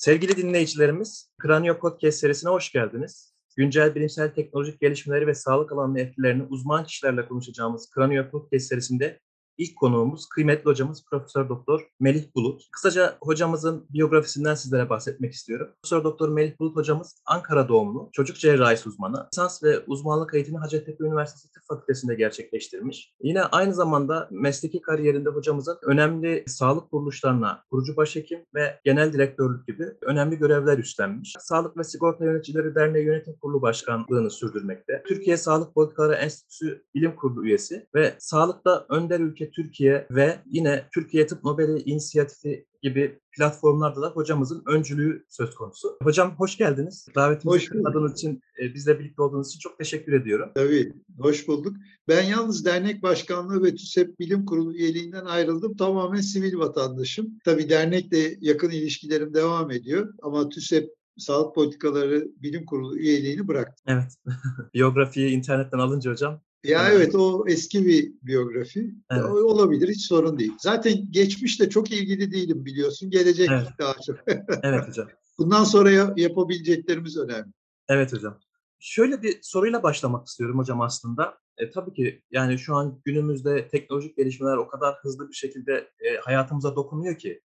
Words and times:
Sevgili 0.00 0.36
dinleyicilerimiz, 0.36 1.30
Kranio 1.38 1.78
Podcast 1.78 2.18
serisine 2.18 2.50
hoş 2.50 2.72
geldiniz. 2.72 3.34
Güncel 3.56 3.94
bilimsel 3.94 4.34
teknolojik 4.34 4.80
gelişmeleri 4.80 5.26
ve 5.26 5.34
sağlık 5.34 5.72
alanında 5.72 6.00
etkilerini 6.00 6.42
uzman 6.42 6.84
kişilerle 6.84 7.28
konuşacağımız 7.28 7.90
Kranio 7.90 8.30
Podcast 8.30 8.66
serisinde 8.66 9.20
İlk 9.60 9.76
konuğumuz 9.76 10.28
kıymetli 10.28 10.64
hocamız 10.64 11.04
Profesör 11.10 11.48
Doktor 11.48 11.80
Melih 12.00 12.24
Bulut. 12.34 12.62
Kısaca 12.72 13.16
hocamızın 13.20 13.86
biyografisinden 13.90 14.54
sizlere 14.54 14.90
bahsetmek 14.90 15.32
istiyorum. 15.32 15.68
Profesör 15.82 16.04
Doktor 16.04 16.28
Melih 16.28 16.58
Bulut 16.60 16.76
hocamız 16.76 17.22
Ankara 17.26 17.68
doğumlu, 17.68 18.08
çocuk 18.12 18.36
cerrahisi 18.36 18.88
uzmanı. 18.88 19.26
Lisans 19.32 19.62
ve 19.62 19.78
uzmanlık 19.86 20.34
eğitimi 20.34 20.58
Hacettepe 20.58 21.04
Üniversitesi 21.04 21.52
Tıp 21.52 21.62
Fakültesi'nde 21.68 22.14
gerçekleştirmiş. 22.14 23.14
Yine 23.22 23.42
aynı 23.42 23.74
zamanda 23.74 24.28
mesleki 24.30 24.80
kariyerinde 24.80 25.28
hocamızın 25.28 25.78
önemli 25.82 26.44
sağlık 26.46 26.90
kuruluşlarına 26.90 27.64
kurucu 27.70 27.96
başhekim 27.96 28.40
ve 28.54 28.80
genel 28.84 29.12
direktörlük 29.12 29.66
gibi 29.66 29.84
önemli 30.02 30.38
görevler 30.38 30.78
üstlenmiş. 30.78 31.34
Sağlık 31.38 31.76
ve 31.76 31.84
Sigorta 31.84 32.24
Yöneticileri 32.24 32.74
Derneği 32.74 33.06
Yönetim 33.06 33.36
Kurulu 33.42 33.62
Başkanlığını 33.62 34.30
sürdürmekte. 34.30 35.02
Türkiye 35.08 35.36
Sağlık 35.36 35.74
Politikaları 35.74 36.14
Enstitüsü 36.14 36.84
Bilim 36.94 37.16
Kurulu 37.16 37.44
üyesi 37.46 37.86
ve 37.94 38.14
sağlıkta 38.18 38.86
önder 38.88 39.20
ülke 39.20 39.49
Türkiye 39.50 40.06
ve 40.10 40.38
yine 40.46 40.88
Türkiye 40.94 41.26
Tıp 41.26 41.44
Nobel 41.44 41.82
İnisiyatifi 41.84 42.66
gibi 42.82 43.18
platformlarda 43.36 44.02
da 44.02 44.08
hocamızın 44.08 44.62
öncülüğü 44.66 45.24
söz 45.28 45.54
konusu. 45.54 45.96
Hocam 46.02 46.34
hoş 46.38 46.56
geldiniz. 46.56 47.06
Davetimizi 47.14 47.66
kırmadığınız 47.66 48.12
için, 48.12 48.40
e, 48.62 48.74
bizle 48.74 48.98
birlikte 48.98 49.22
olduğunuz 49.22 49.48
için 49.48 49.58
çok 49.58 49.78
teşekkür 49.78 50.12
ediyorum. 50.12 50.50
Tabii, 50.54 50.92
hoş 51.18 51.48
bulduk. 51.48 51.76
Ben 52.08 52.22
yalnız 52.22 52.64
dernek 52.64 53.02
başkanlığı 53.02 53.64
ve 53.64 53.74
TÜSEP 53.74 54.20
Bilim 54.20 54.46
Kurulu 54.46 54.74
üyeliğinden 54.74 55.24
ayrıldım. 55.24 55.76
Tamamen 55.76 56.20
sivil 56.20 56.58
vatandaşım. 56.58 57.38
Tabii 57.44 57.68
dernekle 57.68 58.36
yakın 58.40 58.70
ilişkilerim 58.70 59.34
devam 59.34 59.70
ediyor 59.70 60.14
ama 60.22 60.48
TÜSEP 60.48 60.90
Sağlık 61.18 61.54
Politikaları 61.54 62.28
Bilim 62.36 62.66
Kurulu 62.66 62.98
üyeliğini 62.98 63.48
bıraktım. 63.48 63.84
Evet. 63.86 64.16
Biyografiyi 64.74 65.30
internetten 65.30 65.78
alınca 65.78 66.10
hocam 66.10 66.40
ya 66.64 66.88
evet. 66.88 66.96
evet 66.96 67.14
o 67.14 67.44
eski 67.48 67.86
bir 67.86 68.12
biyografi. 68.22 68.94
Evet. 69.10 69.24
Olabilir 69.24 69.88
hiç 69.88 70.06
sorun 70.06 70.38
değil. 70.38 70.52
Zaten 70.58 70.94
geçmişte 71.10 71.70
çok 71.70 71.90
ilgili 71.90 72.32
değilim 72.32 72.64
biliyorsun. 72.64 73.10
Gelecek 73.10 73.48
evet. 73.52 73.68
daha 73.78 73.94
çok. 74.06 74.16
evet 74.62 74.88
hocam. 74.88 75.08
Bundan 75.38 75.64
sonra 75.64 76.12
yapabileceklerimiz 76.16 77.16
önemli. 77.16 77.52
Evet 77.88 78.12
hocam. 78.12 78.38
Şöyle 78.78 79.22
bir 79.22 79.38
soruyla 79.42 79.82
başlamak 79.82 80.26
istiyorum 80.26 80.58
hocam 80.58 80.80
aslında. 80.80 81.38
E, 81.58 81.70
tabii 81.70 81.92
ki 81.92 82.22
yani 82.30 82.58
şu 82.58 82.76
an 82.76 83.00
günümüzde 83.04 83.68
teknolojik 83.68 84.16
gelişmeler 84.16 84.56
o 84.56 84.68
kadar 84.68 84.94
hızlı 85.02 85.28
bir 85.28 85.34
şekilde 85.34 85.90
e, 86.00 86.16
hayatımıza 86.16 86.76
dokunuyor 86.76 87.18
ki 87.18 87.40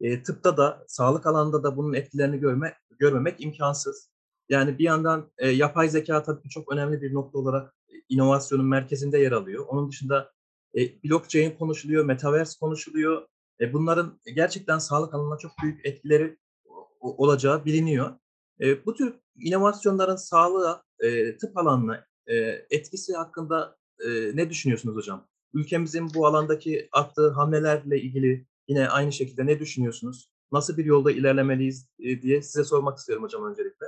e, 0.00 0.22
tıpta 0.22 0.56
da 0.56 0.84
sağlık 0.88 1.26
alanında 1.26 1.62
da 1.62 1.76
bunun 1.76 1.94
etkilerini 1.94 2.38
görme, 2.38 2.74
görmemek 2.98 3.40
imkansız. 3.40 4.10
Yani 4.48 4.78
bir 4.78 4.84
yandan 4.84 5.30
e, 5.38 5.48
yapay 5.48 5.88
zeka 5.88 6.22
tabii 6.22 6.42
ki 6.42 6.48
çok 6.48 6.72
önemli 6.72 7.02
bir 7.02 7.14
nokta 7.14 7.38
olarak 7.38 7.74
inovasyonun 8.08 8.66
merkezinde 8.66 9.18
yer 9.18 9.32
alıyor. 9.32 9.66
Onun 9.68 9.88
dışında 9.88 10.32
e, 10.76 11.02
blockchain 11.04 11.50
konuşuluyor, 11.58 12.04
metaverse 12.04 12.58
konuşuluyor. 12.60 13.26
E, 13.60 13.72
bunların 13.72 14.20
gerçekten 14.34 14.78
sağlık 14.78 15.14
alanına 15.14 15.38
çok 15.38 15.52
büyük 15.62 15.86
etkileri 15.86 16.36
olacağı 17.00 17.64
biliniyor. 17.64 18.10
E, 18.60 18.86
bu 18.86 18.94
tür 18.94 19.14
inovasyonların 19.36 20.16
sağlığa, 20.16 20.82
e, 21.00 21.36
tıp 21.36 21.56
alanına 21.56 22.06
e, 22.26 22.36
etkisi 22.70 23.14
hakkında 23.14 23.76
e, 24.00 24.36
ne 24.36 24.50
düşünüyorsunuz 24.50 24.96
hocam? 24.96 25.26
Ülkemizin 25.54 26.14
bu 26.14 26.26
alandaki 26.26 26.88
attığı 26.92 27.30
hamlelerle 27.30 28.00
ilgili 28.00 28.46
yine 28.68 28.88
aynı 28.88 29.12
şekilde 29.12 29.46
ne 29.46 29.60
düşünüyorsunuz? 29.60 30.30
Nasıl 30.52 30.76
bir 30.76 30.84
yolda 30.84 31.12
ilerlemeliyiz 31.12 31.88
e, 31.98 32.22
diye 32.22 32.42
size 32.42 32.64
sormak 32.64 32.98
istiyorum 32.98 33.24
hocam 33.24 33.44
öncelikle. 33.44 33.86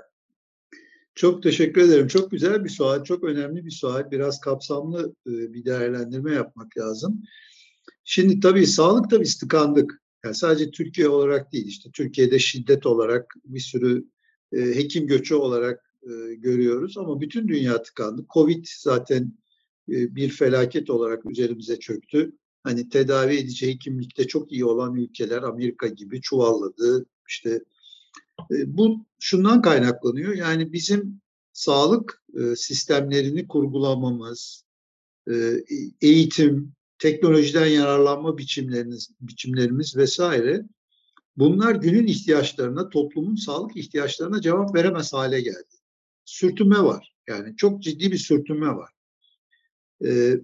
Çok 1.20 1.42
teşekkür 1.42 1.80
ederim. 1.82 2.08
Çok 2.08 2.30
güzel 2.30 2.64
bir 2.64 2.68
sual, 2.68 3.04
çok 3.04 3.24
önemli 3.24 3.66
bir 3.66 3.70
sual. 3.70 4.10
Biraz 4.10 4.40
kapsamlı 4.40 5.14
e, 5.26 5.30
bir 5.30 5.64
değerlendirme 5.64 6.34
yapmak 6.34 6.78
lazım. 6.78 7.22
Şimdi 8.04 8.40
tabii 8.40 8.66
sağlıkta 8.66 9.20
biz 9.20 9.38
tıkandık. 9.38 10.02
Yani 10.24 10.34
sadece 10.34 10.70
Türkiye 10.70 11.08
olarak 11.08 11.52
değil 11.52 11.66
işte 11.66 11.90
Türkiye'de 11.92 12.38
şiddet 12.38 12.86
olarak 12.86 13.34
bir 13.44 13.60
sürü 13.60 14.04
e, 14.52 14.60
hekim 14.60 15.06
göçü 15.06 15.34
olarak 15.34 15.94
e, 16.02 16.34
görüyoruz 16.34 16.98
ama 16.98 17.20
bütün 17.20 17.48
dünya 17.48 17.82
tıkandı. 17.82 18.26
Covid 18.34 18.66
zaten 18.78 19.38
bir 19.88 20.28
felaket 20.28 20.90
olarak 20.90 21.30
üzerimize 21.30 21.78
çöktü. 21.78 22.32
Hani 22.62 22.88
tedavi 22.88 23.36
edici 23.36 23.66
hekimlikte 23.66 24.26
çok 24.26 24.52
iyi 24.52 24.64
olan 24.64 24.94
ülkeler 24.94 25.42
Amerika 25.42 25.86
gibi 25.86 26.20
çuvalladı. 26.20 27.06
İşte 27.28 27.60
bu 28.50 29.06
şundan 29.18 29.62
kaynaklanıyor. 29.62 30.34
Yani 30.34 30.72
bizim 30.72 31.20
sağlık 31.52 32.22
e, 32.40 32.56
sistemlerini 32.56 33.48
kurgulamamız, 33.48 34.64
e, 35.30 35.34
eğitim, 36.00 36.72
teknolojiden 36.98 37.66
yararlanma 37.66 38.38
biçimlerimiz, 38.38 39.10
biçimlerimiz 39.20 39.96
vesaire 39.96 40.62
bunlar 41.36 41.74
günün 41.74 42.06
ihtiyaçlarına, 42.06 42.88
toplumun 42.88 43.34
sağlık 43.34 43.76
ihtiyaçlarına 43.76 44.40
cevap 44.40 44.74
veremez 44.74 45.12
hale 45.12 45.40
geldi. 45.40 45.76
Sürtünme 46.24 46.82
var. 46.82 47.14
Yani 47.28 47.56
çok 47.56 47.82
ciddi 47.82 48.12
bir 48.12 48.18
sürtünme 48.18 48.68
var. 48.68 48.90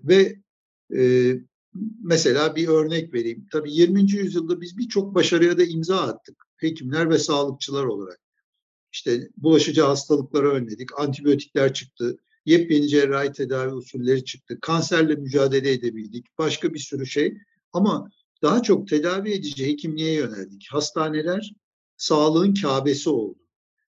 Ve 0.04 0.36
e, 0.96 1.32
mesela 2.02 2.56
bir 2.56 2.68
örnek 2.68 3.14
vereyim. 3.14 3.46
Tabii 3.52 3.72
20. 3.72 4.12
yüzyılda 4.12 4.60
biz 4.60 4.78
birçok 4.78 5.14
başarıya 5.14 5.58
da 5.58 5.64
imza 5.64 6.00
attık 6.00 6.45
hekimler 6.56 7.10
ve 7.10 7.18
sağlıkçılar 7.18 7.84
olarak. 7.84 8.20
İşte 8.92 9.28
bulaşıcı 9.36 9.82
hastalıkları 9.82 10.50
önledik, 10.50 11.00
antibiyotikler 11.00 11.74
çıktı, 11.74 12.18
yepyeni 12.44 12.88
cerrahi 12.88 13.32
tedavi 13.32 13.72
usulleri 13.72 14.24
çıktı, 14.24 14.58
kanserle 14.60 15.14
mücadele 15.14 15.72
edebildik, 15.72 16.38
başka 16.38 16.74
bir 16.74 16.78
sürü 16.78 17.06
şey. 17.06 17.38
Ama 17.72 18.10
daha 18.42 18.62
çok 18.62 18.88
tedavi 18.88 19.32
edici 19.32 19.66
hekimliğe 19.66 20.12
yöneldik. 20.12 20.68
Hastaneler 20.70 21.52
sağlığın 21.96 22.54
kabesi 22.54 23.10
oldu. 23.10 23.38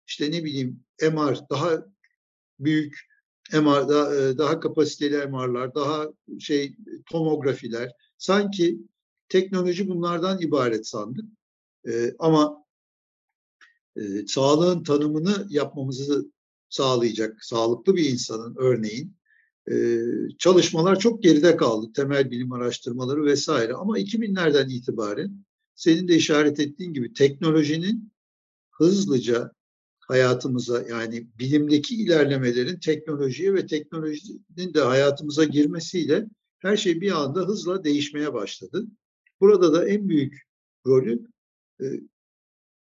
İşte 0.07 0.31
ne 0.31 0.43
bileyim 0.43 0.83
MR 1.01 1.49
daha 1.49 1.85
büyük 2.59 3.09
MR 3.53 3.89
daha, 3.89 4.15
e, 4.15 4.37
daha 4.37 4.59
kapasiteli 4.59 5.27
MR'lar, 5.27 5.75
daha 5.75 6.07
şey 6.39 6.75
tomografiler. 7.11 7.91
Sanki 8.17 8.79
teknoloji 9.29 9.89
bunlardan 9.89 10.41
ibaret 10.41 10.87
sandık. 10.87 11.25
E, 11.87 12.15
ama 12.19 12.65
e, 13.95 14.27
sağlığın 14.27 14.83
tanımını 14.83 15.47
yapmamızı 15.49 16.31
sağlayacak 16.69 17.45
sağlıklı 17.45 17.95
bir 17.95 18.09
insanın 18.09 18.55
örneğin 18.57 19.15
e, 19.71 19.97
çalışmalar 20.37 20.99
çok 20.99 21.23
geride 21.23 21.57
kaldı. 21.57 21.93
Temel 21.95 22.31
bilim 22.31 22.51
araştırmaları 22.51 23.25
vesaire. 23.25 23.73
Ama 23.73 23.99
2000'lerden 23.99 24.69
itibaren 24.69 25.45
senin 25.75 26.07
de 26.07 26.15
işaret 26.15 26.59
ettiğin 26.59 26.93
gibi 26.93 27.13
teknolojinin 27.13 28.11
hızlıca 28.71 29.51
hayatımıza 29.99 30.83
yani 30.89 31.27
bilimdeki 31.39 31.95
ilerlemelerin 31.95 32.79
teknolojiye 32.79 33.53
ve 33.53 33.65
teknolojinin 33.65 34.73
de 34.73 34.81
hayatımıza 34.81 35.43
girmesiyle 35.43 36.25
her 36.59 36.77
şey 36.77 37.01
bir 37.01 37.11
anda 37.11 37.39
hızla 37.39 37.83
değişmeye 37.83 38.33
başladı. 38.33 38.85
Burada 39.39 39.73
da 39.73 39.89
en 39.89 40.09
büyük 40.09 40.47
rolü 40.85 41.25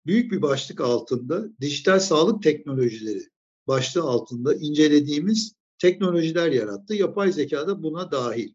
büyük 0.06 0.32
bir 0.32 0.42
başlık 0.42 0.82
altında 0.82 1.50
dijital 1.62 2.00
sağlık 2.00 2.44
teknolojileri 2.44 3.24
başlığı 3.68 4.04
altında 4.04 4.56
incelediğimiz 4.56 5.54
teknolojiler 5.80 6.52
yarattı. 6.52 6.96
Yapay 6.96 7.32
zeka 7.32 7.68
da 7.68 7.84
buna 7.84 8.12
dahil. 8.12 8.54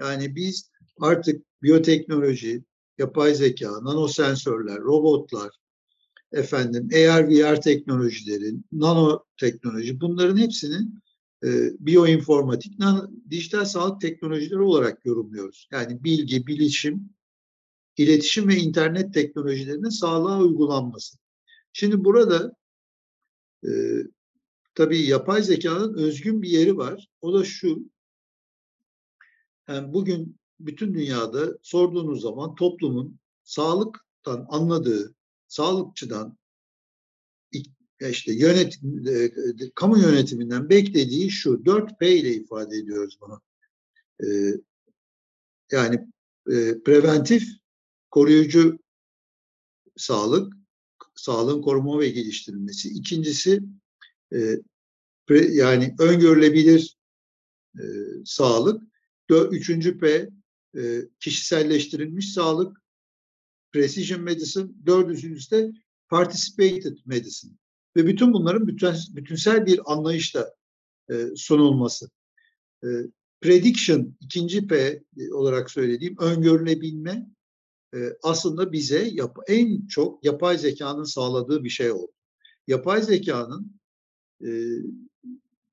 Yani 0.00 0.36
biz 0.36 0.70
artık 1.00 1.44
biyoteknoloji, 1.62 2.64
yapay 2.98 3.34
zeka, 3.34 3.84
nanosensörler, 3.84 4.78
robotlar, 4.78 5.50
efendim 6.32 6.88
AR 6.94 7.28
VR 7.28 7.60
teknolojilerin, 7.60 8.64
nanoteknoloji 8.72 10.00
bunların 10.00 10.36
hepsinin 10.36 11.00
e, 11.44 11.48
biyoinformatik, 11.78 12.78
nano, 12.78 13.10
dijital 13.30 13.64
sağlık 13.64 14.00
teknolojileri 14.00 14.60
olarak 14.60 15.06
yorumluyoruz. 15.06 15.68
Yani 15.72 16.04
bilgi, 16.04 16.46
bilişim 16.46 17.10
iletişim 18.00 18.48
ve 18.48 18.56
internet 18.56 19.14
teknolojilerinin 19.14 19.88
sağlığa 19.88 20.40
uygulanması. 20.40 21.18
Şimdi 21.72 22.04
burada 22.04 22.56
e, 23.64 23.70
tabii 24.74 25.02
yapay 25.02 25.42
zekanın 25.42 25.94
özgün 25.94 26.42
bir 26.42 26.48
yeri 26.48 26.76
var. 26.76 27.08
O 27.20 27.34
da 27.34 27.44
şu. 27.44 27.90
Yani 29.68 29.92
bugün 29.92 30.36
bütün 30.60 30.94
dünyada 30.94 31.58
sorduğunuz 31.62 32.22
zaman 32.22 32.54
toplumun 32.54 33.18
sağlıktan 33.42 34.46
anladığı, 34.48 35.14
sağlıkçıdan 35.48 36.38
işte 38.00 38.32
yönetim, 38.32 39.06
e, 39.08 39.30
kamu 39.74 39.98
yönetiminden 39.98 40.70
beklediği 40.70 41.30
şu 41.30 41.50
4P 41.50 42.06
ile 42.06 42.34
ifade 42.34 42.76
ediyoruz 42.76 43.18
bunu. 43.20 43.40
E, 44.24 44.26
yani 45.72 46.06
e, 46.50 46.82
preventif, 46.82 47.59
koruyucu 48.10 48.78
sağlık, 49.96 50.52
sağlığın 51.14 51.62
koruma 51.62 52.00
ve 52.00 52.08
geliştirilmesi. 52.08 52.88
İkincisi 52.88 53.62
e, 54.32 54.38
pre, 55.26 55.54
yani 55.54 55.94
öngörülebilir 55.98 56.96
e, 57.78 57.84
sağlık. 58.24 58.82
Üçüncü 59.50 59.98
P 59.98 60.30
e, 60.76 61.08
kişiselleştirilmiş 61.20 62.32
sağlık, 62.32 62.82
precision 63.72 64.22
medicine. 64.22 64.68
Dördüncüsü 64.86 65.50
de 65.50 65.72
participated 66.08 66.96
medicine. 67.06 67.52
Ve 67.96 68.06
bütün 68.06 68.32
bunların 68.32 68.66
bütün, 68.66 68.94
bütünsel 69.10 69.66
bir 69.66 69.92
anlayışla 69.92 70.54
e, 71.10 71.26
sunulması. 71.36 72.10
E, 72.84 72.88
prediction, 73.40 74.16
ikinci 74.20 74.66
P 74.66 75.02
olarak 75.32 75.70
söylediğim 75.70 76.16
öngörülebilme 76.18 77.10
e, 77.10 77.39
aslında 78.22 78.72
bize 78.72 79.10
yap, 79.12 79.38
en 79.48 79.86
çok 79.86 80.24
yapay 80.24 80.58
zekanın 80.58 81.04
sağladığı 81.04 81.64
bir 81.64 81.70
şey 81.70 81.92
oldu. 81.92 82.12
Yapay 82.66 83.02
zekanın 83.02 83.80
e, 84.44 84.48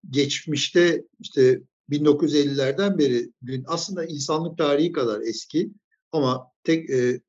geçmişte 0.10 1.06
işte 1.20 1.62
1950'lerden 1.90 2.98
beri 2.98 3.32
gün 3.42 3.64
aslında 3.68 4.06
insanlık 4.06 4.58
tarihi 4.58 4.92
kadar 4.92 5.22
eski 5.22 5.72
ama 6.12 6.52
tek, 6.64 6.90
e, 6.90 7.22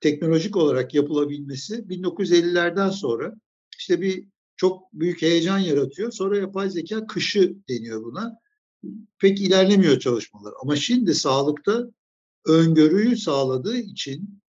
teknolojik 0.00 0.56
olarak 0.56 0.94
yapılabilmesi 0.94 1.74
1950'lerden 1.74 2.90
sonra 2.90 3.34
işte 3.78 4.00
bir 4.00 4.28
çok 4.56 4.92
büyük 4.92 5.22
heyecan 5.22 5.58
yaratıyor. 5.58 6.12
Sonra 6.12 6.38
yapay 6.38 6.70
zeka 6.70 7.06
kışı 7.06 7.56
deniyor 7.68 8.04
buna. 8.04 8.38
Pek 9.18 9.40
ilerlemiyor 9.40 10.00
çalışmalar. 10.00 10.54
Ama 10.62 10.76
şimdi 10.76 11.14
sağlıkta 11.14 11.90
öngörüyü 12.46 13.16
sağladığı 13.16 13.76
için 13.76 14.42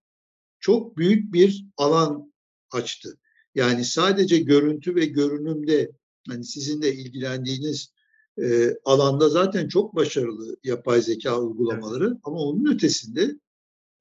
çok 0.59 0.97
büyük 0.97 1.33
bir 1.33 1.65
alan 1.77 2.33
açtı. 2.71 3.17
Yani 3.55 3.85
sadece 3.85 4.37
görüntü 4.37 4.95
ve 4.95 5.05
görünümde 5.05 5.91
hani 6.27 6.45
sizin 6.45 6.81
de 6.81 6.95
ilgilendiğiniz 6.95 7.93
e, 8.41 8.75
alanda 8.85 9.29
zaten 9.29 9.67
çok 9.67 9.95
başarılı 9.95 10.57
yapay 10.63 11.01
zeka 11.01 11.41
uygulamaları 11.41 12.07
evet. 12.07 12.17
ama 12.23 12.37
onun 12.37 12.75
ötesinde 12.75 13.39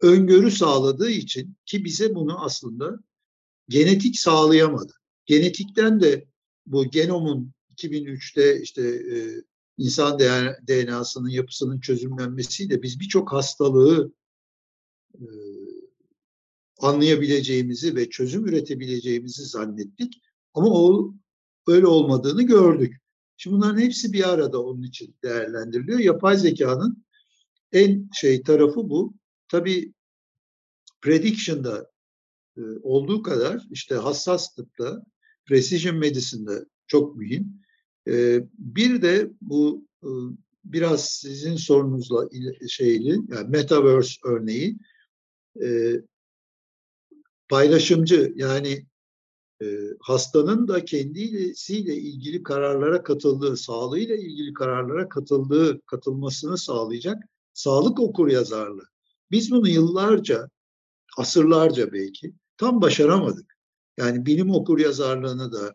öngörü 0.02 0.50
sağladığı 0.50 1.10
için 1.10 1.56
ki 1.66 1.84
bize 1.84 2.14
bunu 2.14 2.44
aslında 2.44 2.98
genetik 3.68 4.18
sağlayamadı. 4.18 4.92
Genetikten 5.26 6.00
de 6.00 6.26
bu 6.66 6.90
genomun 6.90 7.52
2003'te 7.76 8.60
işte 8.60 8.82
e, 8.82 9.42
insan 9.78 10.18
DNA'sının 10.68 11.28
yapısının 11.28 11.80
çözümlenmesiyle 11.80 12.82
biz 12.82 13.00
birçok 13.00 13.32
hastalığı 13.32 14.12
e, 15.14 15.26
anlayabileceğimizi 16.80 17.96
ve 17.96 18.10
çözüm 18.10 18.46
üretebileceğimizi 18.46 19.44
zannettik. 19.44 20.22
Ama 20.54 20.68
o 20.68 21.14
öyle 21.66 21.86
olmadığını 21.86 22.42
gördük. 22.42 22.96
Şimdi 23.36 23.56
bunların 23.56 23.80
hepsi 23.80 24.12
bir 24.12 24.28
arada 24.28 24.62
onun 24.62 24.82
için 24.82 25.16
değerlendiriliyor. 25.22 25.98
Yapay 25.98 26.36
zekanın 26.36 27.04
en 27.72 28.08
şey 28.14 28.42
tarafı 28.42 28.90
bu. 28.90 29.14
Tabii 29.48 29.92
prediction'da 31.00 31.90
olduğu 32.82 33.22
kadar 33.22 33.66
işte 33.70 33.94
hassas 33.94 34.54
tıpta, 34.54 35.02
precision 35.46 35.96
medicine'de 35.96 36.64
çok 36.86 37.16
mühim. 37.16 37.63
Bir 38.58 39.02
de 39.02 39.30
bu 39.40 39.86
biraz 40.64 41.08
sizin 41.08 41.56
sorunuzla 41.56 42.28
şeyli, 42.68 43.08
yani 43.08 43.48
metaverse 43.48 44.20
örneği 44.24 44.76
paylaşımcı 47.48 48.32
yani 48.36 48.86
hastanın 50.00 50.68
da 50.68 50.84
kendisiyle 50.84 51.96
ilgili 51.96 52.42
kararlara 52.42 53.02
katıldığı, 53.02 53.56
sağlığıyla 53.56 54.16
ilgili 54.16 54.52
kararlara 54.52 55.08
katıldığı, 55.08 55.80
katılmasını 55.80 56.58
sağlayacak 56.58 57.22
sağlık 57.54 58.00
okur 58.00 58.28
yazarlığı. 58.28 58.88
Biz 59.30 59.50
bunu 59.50 59.68
yıllarca, 59.68 60.50
asırlarca 61.18 61.92
belki 61.92 62.34
tam 62.56 62.82
başaramadık. 62.82 63.56
Yani 63.98 64.26
bilim 64.26 64.50
okur 64.50 64.78
yazarlığını 64.78 65.52
da, 65.52 65.74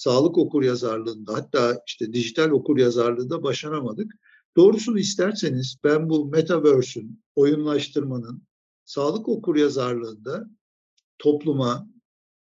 sağlık 0.00 0.38
okur 0.38 0.62
yazarlığında 0.62 1.34
hatta 1.34 1.82
işte 1.86 2.12
dijital 2.12 2.50
okur 2.50 2.78
yazarlığında 2.78 3.42
başaramadık. 3.42 4.12
Doğrusunu 4.56 4.98
isterseniz 4.98 5.76
ben 5.84 6.08
bu 6.08 6.28
metaverse'ün, 6.28 7.22
oyunlaştırmanın 7.34 8.42
sağlık 8.84 9.28
okur 9.28 9.56
yazarlığında 9.56 10.50
topluma, 11.18 11.88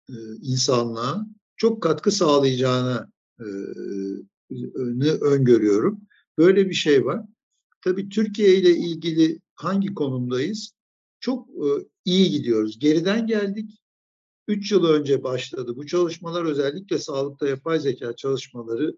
e, 0.09 0.15
insanlığa 0.43 1.27
çok 1.57 1.83
katkı 1.83 2.11
sağlayacağını 2.11 3.13
e, 3.41 3.47
öngörüyorum. 5.21 6.01
Böyle 6.39 6.69
bir 6.69 6.75
şey 6.75 7.05
var. 7.05 7.23
Tabii 7.85 8.09
Türkiye 8.09 8.57
ile 8.57 8.71
ilgili 8.71 9.41
hangi 9.55 9.95
konumdayız? 9.95 10.73
Çok 11.21 11.49
e, 11.49 11.69
iyi 12.05 12.31
gidiyoruz. 12.31 12.79
Geriden 12.79 13.27
geldik. 13.27 13.71
Üç 14.49 14.73
yıl 14.73 14.85
önce 14.85 15.23
başladı. 15.23 15.77
Bu 15.77 15.87
çalışmalar 15.87 16.45
özellikle 16.45 16.99
sağlıkta 16.99 17.49
yapay 17.49 17.81
zeka 17.81 18.17
çalışmaları 18.17 18.97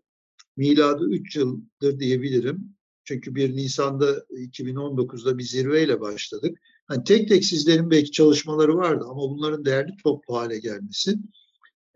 miladı 0.57 1.05
üç 1.11 1.37
yıldır 1.37 2.01
diyebilirim. 2.01 2.77
Çünkü 3.05 3.35
1 3.35 3.57
Nisan'da 3.57 4.19
2019'da 4.31 5.39
bir 5.39 5.43
zirveyle 5.43 6.01
başladık. 6.01 6.59
Hani 6.87 7.05
tek 7.05 7.29
tek 7.29 7.45
sizlerin 7.45 7.91
belki 7.91 8.11
çalışmaları 8.11 8.77
vardı 8.77 9.05
ama 9.09 9.21
bunların 9.21 9.65
değerli 9.65 9.97
toplu 10.03 10.37
hale 10.37 10.59
gelmesi. 10.59 11.11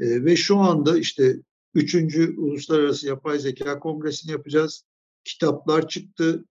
E, 0.00 0.24
ve 0.24 0.36
şu 0.36 0.56
anda 0.56 0.98
işte 0.98 1.36
3. 1.74 1.94
Uluslararası 2.36 3.06
Yapay 3.06 3.38
Zeka 3.38 3.78
Kongresi'ni 3.78 4.32
yapacağız. 4.32 4.84
Kitaplar 5.24 5.88
çıktı. 5.88 6.44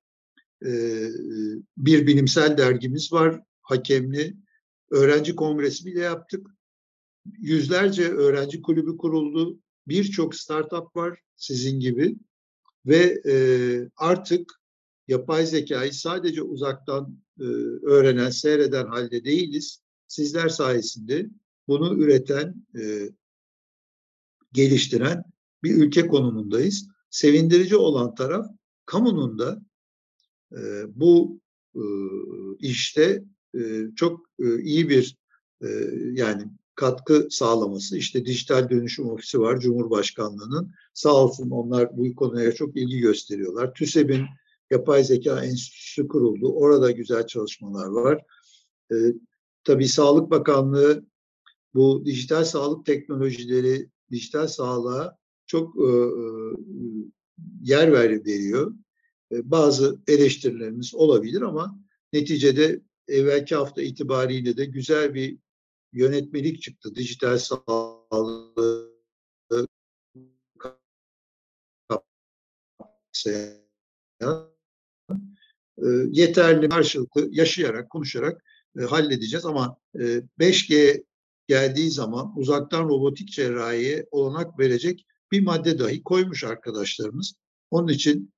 E, 0.65 0.71
bir 1.77 2.07
bilimsel 2.07 2.57
dergimiz 2.57 3.13
var. 3.13 3.41
Hakemli. 3.61 4.35
Öğrenci 4.91 5.35
kongresi 5.35 5.85
bile 5.85 5.99
yaptık. 5.99 6.47
Yüzlerce 7.39 8.09
öğrenci 8.09 8.61
kulübü 8.61 8.97
kuruldu. 8.97 9.59
Birçok 9.87 10.35
startup 10.35 10.95
var 10.95 11.19
sizin 11.35 11.79
gibi. 11.79 12.15
Ve 12.85 13.21
e, 13.25 13.35
artık 13.95 14.61
yapay 15.07 15.45
zekayı 15.45 15.93
sadece 15.93 16.41
uzaktan 16.41 17.17
e, 17.39 17.43
öğrenen, 17.83 18.29
seyreden 18.29 18.87
halde 18.87 19.25
değiliz. 19.25 19.81
Sizler 20.07 20.49
sayesinde 20.49 21.29
bunu 21.67 22.03
üreten, 22.03 22.65
e, 22.79 23.09
geliştiren 24.53 25.23
bir 25.63 25.75
ülke 25.75 26.07
konumundayız. 26.07 26.87
Sevindirici 27.09 27.75
olan 27.75 28.15
taraf 28.15 28.47
kamunun 28.85 29.39
da 29.39 29.61
e, 30.51 30.59
bu 30.95 31.39
e, 31.75 31.83
işte 32.59 33.23
e, 33.55 33.87
çok 33.95 34.29
e, 34.39 34.61
iyi 34.61 34.89
bir 34.89 35.17
e, 35.61 35.67
yani 36.11 36.43
katkı 36.75 37.27
sağlaması. 37.29 37.97
İşte 37.97 38.25
dijital 38.25 38.69
dönüşüm 38.69 39.09
ofisi 39.09 39.39
var 39.39 39.59
Cumhurbaşkanlığı'nın. 39.59 40.73
Sağ 40.93 41.13
olsun 41.13 41.49
onlar 41.49 41.97
bu 41.97 42.15
konuya 42.15 42.51
çok 42.51 42.77
ilgi 42.77 42.99
gösteriyorlar. 42.99 43.73
TÜSEB'in 43.73 44.25
Yapay 44.71 45.03
Zeka 45.03 45.45
Enstitüsü 45.45 46.07
kuruldu. 46.07 46.53
Orada 46.53 46.91
güzel 46.91 47.27
çalışmalar 47.27 47.87
var. 47.87 48.21
E, 48.91 48.95
tabii 49.63 49.87
Sağlık 49.87 50.31
Bakanlığı 50.31 51.05
bu 51.73 52.05
dijital 52.05 52.43
sağlık 52.43 52.85
teknolojileri, 52.85 53.89
dijital 54.11 54.47
sağlığa 54.47 55.17
çok 55.47 55.75
e, 55.75 55.87
e 55.87 56.13
yer 57.61 57.91
veriyor. 57.91 58.73
E, 59.31 59.51
bazı 59.51 59.99
eleştirilerimiz 60.07 60.95
olabilir 60.95 61.41
ama 61.41 61.79
neticede 62.13 62.81
evvelki 63.07 63.55
hafta 63.55 63.81
itibariyle 63.81 64.57
de 64.57 64.65
güzel 64.65 65.13
bir 65.13 65.37
yönetmelik 65.93 66.61
çıktı. 66.61 66.95
Dijital 66.95 67.37
sağlığı 67.37 68.93
e, 75.77 75.87
yeterli 76.11 76.69
karşılıklı 76.69 77.29
yaşayarak, 77.31 77.89
konuşarak 77.89 78.43
e, 78.79 78.81
halledeceğiz. 78.81 79.45
Ama 79.45 79.77
e, 79.95 79.99
5G 80.39 81.03
geldiği 81.47 81.91
zaman 81.91 82.33
uzaktan 82.37 82.83
robotik 82.83 83.27
cerrahiye 83.29 84.05
olanak 84.11 84.59
verecek 84.59 85.05
bir 85.31 85.43
madde 85.43 85.79
dahi 85.79 86.03
koymuş 86.03 86.43
arkadaşlarımız. 86.43 87.33
Onun 87.71 87.87
için 87.87 88.33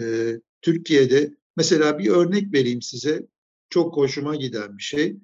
e, 0.00 0.32
Türkiye'de 0.62 1.34
mesela 1.56 1.98
bir 1.98 2.10
örnek 2.10 2.54
vereyim 2.54 2.82
size. 2.82 3.26
Çok 3.70 3.96
hoşuma 3.96 4.36
giden 4.36 4.78
bir 4.78 4.82
şey. 4.82 5.16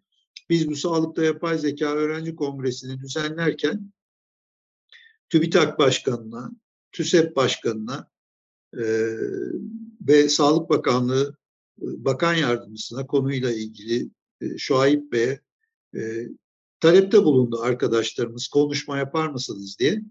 Biz 0.48 0.68
bu 0.68 0.76
Sağlıkta 0.76 1.24
Yapay 1.24 1.58
Zeka 1.58 1.94
Öğrenci 1.94 2.36
Kongresi'ni 2.36 3.00
düzenlerken 3.00 3.92
TÜBİTAK 5.28 5.78
Başkanı'na, 5.78 6.50
TÜSEP 6.92 7.36
Başkanı'na 7.36 8.08
e, 8.74 8.84
ve 10.08 10.28
Sağlık 10.28 10.70
Bakanlığı 10.70 11.36
e, 11.82 11.86
Bakan 12.04 12.34
Yardımcısına 12.34 13.06
konuyla 13.06 13.52
ilgili 13.52 14.10
e, 14.40 14.58
Şuayip 14.58 15.12
Bey'e 15.12 15.40
e, 15.96 16.28
talepte 16.80 17.24
bulundu 17.24 17.60
arkadaşlarımız 17.60 18.48
konuşma 18.48 18.98
yapar 18.98 19.28
mısınız 19.28 19.76
diye. 19.78 20.02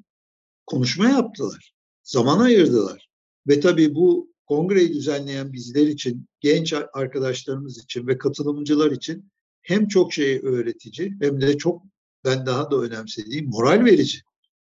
Konuşma 0.65 1.09
yaptılar. 1.09 1.73
Zaman 2.03 2.39
ayırdılar. 2.39 3.09
Ve 3.47 3.59
tabii 3.59 3.95
bu 3.95 4.33
kongreyi 4.45 4.93
düzenleyen 4.93 5.53
bizler 5.53 5.87
için, 5.87 6.27
genç 6.39 6.73
arkadaşlarımız 6.93 7.83
için 7.83 8.07
ve 8.07 8.17
katılımcılar 8.17 8.91
için 8.91 9.32
hem 9.63 9.87
çok 9.87 10.13
şey 10.13 10.39
öğretici 10.43 11.15
hem 11.21 11.41
de 11.41 11.57
çok 11.57 11.83
ben 12.25 12.45
daha 12.45 12.71
da 12.71 12.75
önemsediğim 12.77 13.49
moral 13.49 13.85
verici 13.85 14.21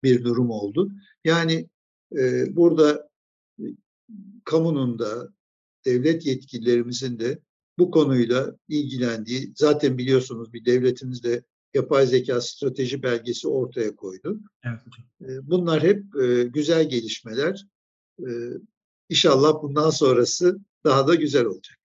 bir 0.03 0.25
durum 0.25 0.51
oldu. 0.51 0.93
Yani 1.25 1.69
e, 2.17 2.57
burada 2.57 3.09
e, 3.59 3.65
kamunun 4.45 4.99
da 4.99 5.29
devlet 5.85 6.27
yetkililerimizin 6.27 7.19
de 7.19 7.39
bu 7.79 7.91
konuyla 7.91 8.57
ilgilendiği 8.69 9.53
zaten 9.57 9.99
biliyorsunuz 9.99 10.53
bir 10.53 10.65
devletimiz 10.65 11.23
de 11.23 11.45
yapay 11.75 12.07
zeka 12.07 12.41
strateji 12.41 13.03
belgesi 13.03 13.49
ortaya 13.49 13.97
koydu. 13.97 14.41
Evet. 14.65 14.81
E, 15.21 15.51
bunlar 15.51 15.83
hep 15.83 16.17
e, 16.17 16.45
güzel 16.45 16.89
gelişmeler. 16.89 17.67
E, 18.21 18.29
inşallah 19.09 19.63
bundan 19.63 19.91
sonrası 19.91 20.59
daha 20.85 21.09
da 21.09 21.15
güzel 21.15 21.45
olacak. 21.45 21.79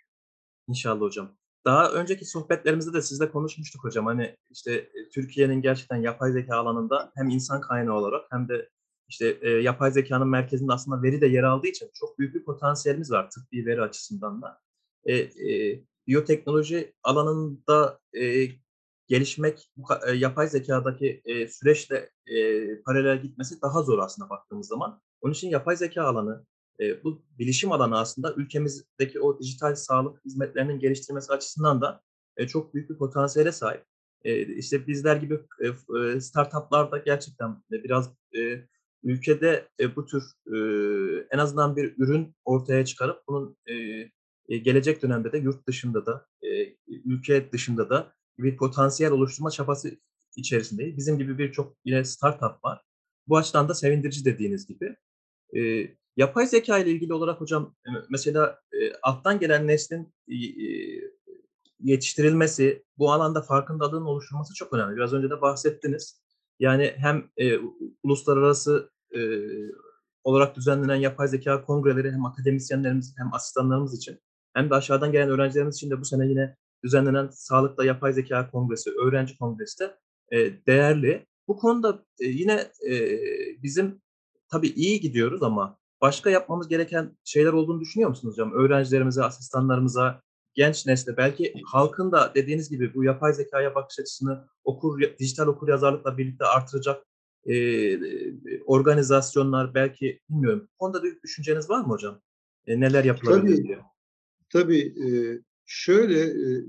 İnşallah 0.68 1.02
hocam. 1.02 1.39
Daha 1.66 1.92
önceki 1.92 2.26
sohbetlerimizde 2.26 2.94
de 2.94 3.02
sizle 3.02 3.32
konuşmuştuk 3.32 3.84
hocam. 3.84 4.06
Hani 4.06 4.36
işte 4.50 4.74
e, 4.74 5.10
Türkiye'nin 5.14 5.62
gerçekten 5.62 5.98
yapay 5.98 6.32
zeka 6.32 6.58
alanında 6.58 7.12
hem 7.16 7.30
insan 7.30 7.62
kaynağı 7.62 7.96
olarak 7.96 8.26
hem 8.32 8.50
de 8.50 8.70
işte 9.08 9.38
e, 9.42 9.50
yapay 9.50 9.92
zekanın 9.92 10.28
merkezinde 10.28 10.74
aslında 10.74 11.04
veri 11.04 11.22
de 11.22 11.28
yer 11.28 11.44
aldığı 11.44 11.68
için 11.68 11.90
çok 11.94 12.20
büyük 12.20 12.36
bir 12.36 12.44
potansiyelimiz 12.44 13.12
var 13.12 13.30
tıbbi 13.30 13.66
veri 13.66 13.82
açısından 13.82 14.42
da. 14.42 14.60
E, 15.04 15.16
e, 15.18 15.84
biyoteknoloji 16.08 16.94
alanında 17.04 18.00
e, 18.14 18.48
gelişmek, 19.08 19.72
bu, 19.78 19.88
e, 20.08 20.12
yapay 20.16 20.48
zekadaki 20.48 21.22
e, 21.26 21.48
süreçle 21.48 22.10
e, 22.28 22.36
paralel 22.82 23.22
gitmesi 23.22 23.62
daha 23.62 23.82
zor 23.84 24.00
aslında 24.00 24.30
baktığımız 24.30 24.68
zaman. 24.68 25.02
Onun 25.22 25.34
için 25.34 25.50
yapay 25.50 25.76
zeka 25.76 26.04
alanı, 26.04 26.46
bu 27.04 27.22
bilişim 27.40 27.72
alanı 27.72 28.00
aslında 28.00 28.34
ülkemizdeki 28.34 29.20
o 29.22 29.40
dijital 29.40 29.76
sağlık 29.76 30.26
hizmetlerinin 30.26 30.80
geliştirmesi 30.80 31.34
açısından 31.34 31.82
da 31.82 32.02
çok 32.48 32.74
büyük 32.74 32.90
bir 32.90 32.98
potansiyele 32.98 33.52
sahip. 33.52 33.84
E, 34.24 34.56
işte 34.56 34.88
bizler 34.88 35.16
gibi 35.16 35.40
e, 35.60 36.20
startuplarda 36.20 36.98
gerçekten 36.98 37.64
biraz 37.72 38.14
ülkede 39.04 39.68
bu 39.96 40.06
tür 40.06 40.24
en 41.32 41.38
azından 41.38 41.76
bir 41.76 41.94
ürün 41.98 42.36
ortaya 42.46 42.86
çıkarıp 42.86 43.24
bunun 43.28 43.58
gelecek 44.48 45.02
dönemde 45.02 45.32
de 45.32 45.38
yurt 45.38 45.68
dışında 45.68 46.06
da 46.06 46.26
ülke 46.88 47.52
dışında 47.52 47.90
da 47.90 48.14
bir 48.38 48.58
potansiyel 48.58 49.12
oluşturma 49.12 49.52
çabası 49.52 49.98
içerisindeyiz. 50.36 50.98
Bizim 50.98 51.18
gibi 51.18 51.38
birçok 51.38 51.78
yine 51.86 52.04
startup 52.04 52.64
var. 52.64 52.82
Bu 53.28 53.38
açıdan 53.38 53.70
da 53.70 53.74
sevindirici 53.74 54.26
dediğiniz 54.26 54.68
gibi. 54.68 54.96
Yapay 56.18 56.48
zeka 56.48 56.78
ile 56.78 56.92
ilgili 56.92 57.14
olarak 57.14 57.42
hocam 57.42 57.76
mesela 58.10 58.60
e, 58.74 58.94
alttan 59.02 59.40
gelen 59.40 59.68
neslin 59.68 60.14
e, 60.28 60.38
yetiştirilmesi, 61.80 62.84
bu 62.98 63.12
alanda 63.12 63.42
farkındalığın 63.42 64.06
oluşturulması 64.06 64.54
çok 64.54 64.74
önemli. 64.74 64.96
Biraz 64.96 65.14
önce 65.14 65.30
de 65.30 65.42
bahsettiniz. 65.42 66.22
Yani 66.60 66.94
hem 66.98 67.30
e, 67.38 67.58
uluslararası 68.04 68.92
e, 69.16 69.20
olarak 70.24 70.56
düzenlenen 70.56 70.96
yapay 70.96 71.28
zeka 71.28 71.66
kongreleri 71.66 72.12
hem 72.12 72.26
akademisyenlerimiz 72.26 73.14
hem 73.18 73.34
asistanlarımız 73.34 73.98
için 73.98 74.20
hem 74.54 74.70
de 74.70 74.76
aşağıdan 74.76 75.12
gelen 75.12 75.30
öğrencilerimiz 75.30 75.76
için 75.76 75.90
de 75.90 76.02
bu 76.02 76.06
sene 76.06 76.28
yine 76.28 76.56
düzenlenen 76.84 77.28
Sağlıkla 77.32 77.86
Yapay 77.86 78.14
Zeka 78.14 78.52
Kongresi, 78.52 78.92
Öğrenci 78.92 79.38
Kongresi 79.38 79.80
de 79.80 79.98
e, 80.32 80.66
değerli. 80.68 81.28
Bu 81.48 81.58
konuda 81.58 82.06
e, 82.20 82.26
yine 82.26 82.68
e, 82.90 83.20
bizim 83.64 84.02
tabii 84.52 84.68
iyi 84.68 85.00
gidiyoruz 85.00 85.44
ama 85.44 85.79
başka 86.02 86.30
yapmamız 86.30 86.68
gereken 86.68 87.18
şeyler 87.24 87.54
olduğunu 87.54 87.82
düşünüyor 87.82 88.10
musunuz 88.10 88.34
hocam? 88.34 88.54
Öğrencilerimize, 88.54 89.24
asistanlarımıza, 89.24 90.22
genç 90.54 90.86
nesle 90.86 91.18
belki 91.18 91.54
halkın 91.66 92.12
da 92.12 92.32
dediğiniz 92.36 92.70
gibi 92.70 92.94
bu 92.94 93.04
yapay 93.04 93.34
zekaya 93.34 93.76
bakış 93.76 94.00
açısını 94.00 94.48
okur 94.64 95.02
dijital 95.20 95.48
okur 95.48 95.68
yazarlıkla 95.68 96.18
birlikte 96.18 96.46
artıracak 96.46 97.04
e, 97.46 98.00
organizasyonlar 98.66 99.74
belki 99.74 100.20
bilmiyorum. 100.30 100.68
Bu 100.74 100.78
konuda 100.78 101.04
bir 101.04 101.22
düşünceniz 101.22 101.70
var 101.70 101.82
mı 101.82 101.88
hocam? 101.88 102.22
E, 102.68 102.80
neler 102.80 103.04
yapılabilir 103.04 103.56
tabii, 103.56 103.68
diye? 103.68 103.80
Tabii 104.50 104.80
e, 104.80 105.10
şöyle 105.66 106.22
e, 106.22 106.64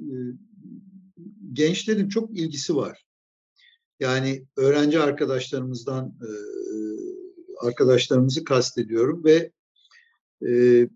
gençlerin 1.52 2.08
çok 2.08 2.38
ilgisi 2.38 2.76
var. 2.76 3.04
Yani 4.00 4.46
öğrenci 4.56 5.00
arkadaşlarımızdan 5.00 6.06
e, 6.06 6.30
arkadaşlarımızı 7.60 8.44
kastediyorum 8.44 9.24
ve 9.24 9.52
e, 10.46 10.88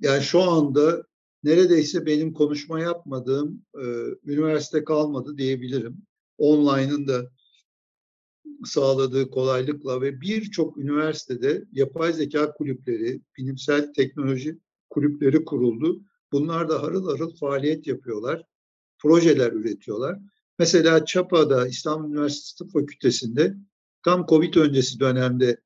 yani 0.00 0.22
şu 0.22 0.42
anda 0.42 1.02
neredeyse 1.44 2.06
benim 2.06 2.32
konuşma 2.32 2.80
yapmadığım 2.80 3.62
e, 3.74 3.84
üniversite 4.24 4.84
kalmadı 4.84 5.38
diyebilirim. 5.38 5.96
Online'ın 6.38 7.08
da 7.08 7.30
sağladığı 8.64 9.30
kolaylıkla 9.30 10.00
ve 10.00 10.20
birçok 10.20 10.78
üniversitede 10.78 11.64
yapay 11.72 12.12
zeka 12.12 12.52
kulüpleri, 12.52 13.20
bilimsel 13.38 13.92
teknoloji 13.92 14.58
kulüpleri 14.90 15.44
kuruldu. 15.44 16.00
Bunlar 16.32 16.68
da 16.68 16.82
harıl 16.82 17.10
harıl 17.10 17.36
faaliyet 17.36 17.86
yapıyorlar, 17.86 18.42
projeler 18.98 19.52
üretiyorlar. 19.52 20.18
Mesela 20.58 21.04
Çapa'da 21.04 21.66
İstanbul 21.68 22.10
Üniversitesi 22.10 22.56
Tıp 22.58 22.72
Fakültesi'nde 22.72 23.56
tam 24.04 24.26
Covid 24.26 24.54
öncesi 24.54 25.00
dönemde 25.00 25.60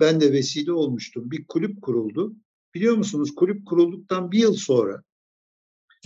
ben 0.00 0.20
de 0.20 0.32
vesile 0.32 0.72
olmuştum. 0.72 1.30
Bir 1.30 1.46
kulüp 1.46 1.82
kuruldu. 1.82 2.36
Biliyor 2.74 2.96
musunuz 2.96 3.34
kulüp 3.34 3.66
kurulduktan 3.66 4.32
bir 4.32 4.38
yıl 4.38 4.54
sonra 4.54 5.02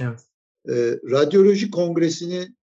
evet. 0.01 0.21
e, 0.69 0.73
radyoloji 1.11 1.71
kongresini 1.71 2.55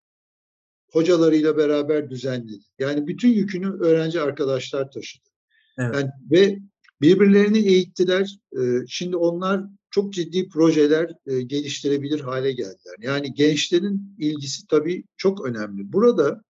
hocalarıyla 0.91 1.57
beraber 1.57 2.09
düzenledi. 2.09 2.63
Yani 2.79 3.07
bütün 3.07 3.29
yükünü 3.29 3.69
öğrenci 3.69 4.21
arkadaşlar 4.21 4.91
taşıdı. 4.91 5.29
Evet. 5.77 5.95
Yani, 5.95 6.09
ve 6.31 6.59
birbirlerini 7.01 7.57
eğittiler. 7.57 8.39
E, 8.57 8.59
şimdi 8.87 9.15
onlar 9.15 9.63
çok 9.89 10.13
ciddi 10.13 10.49
projeler 10.49 11.11
e, 11.25 11.41
geliştirebilir 11.41 12.19
hale 12.19 12.51
geldiler. 12.51 12.95
Yani 12.99 13.33
gençlerin 13.33 14.15
ilgisi 14.19 14.67
tabii 14.67 15.03
çok 15.17 15.45
önemli. 15.45 15.93
Burada 15.93 16.41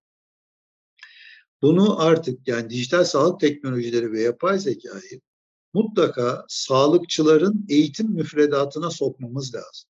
bunu 1.61 2.01
artık 2.01 2.47
yani 2.47 2.69
dijital 2.69 3.03
sağlık 3.03 3.39
teknolojileri 3.39 4.11
ve 4.11 4.21
yapay 4.21 4.59
zekayı 4.59 5.21
mutlaka 5.73 6.45
sağlıkçıların 6.47 7.65
eğitim 7.69 8.11
müfredatına 8.11 8.89
sokmamız 8.89 9.55
lazım. 9.55 9.89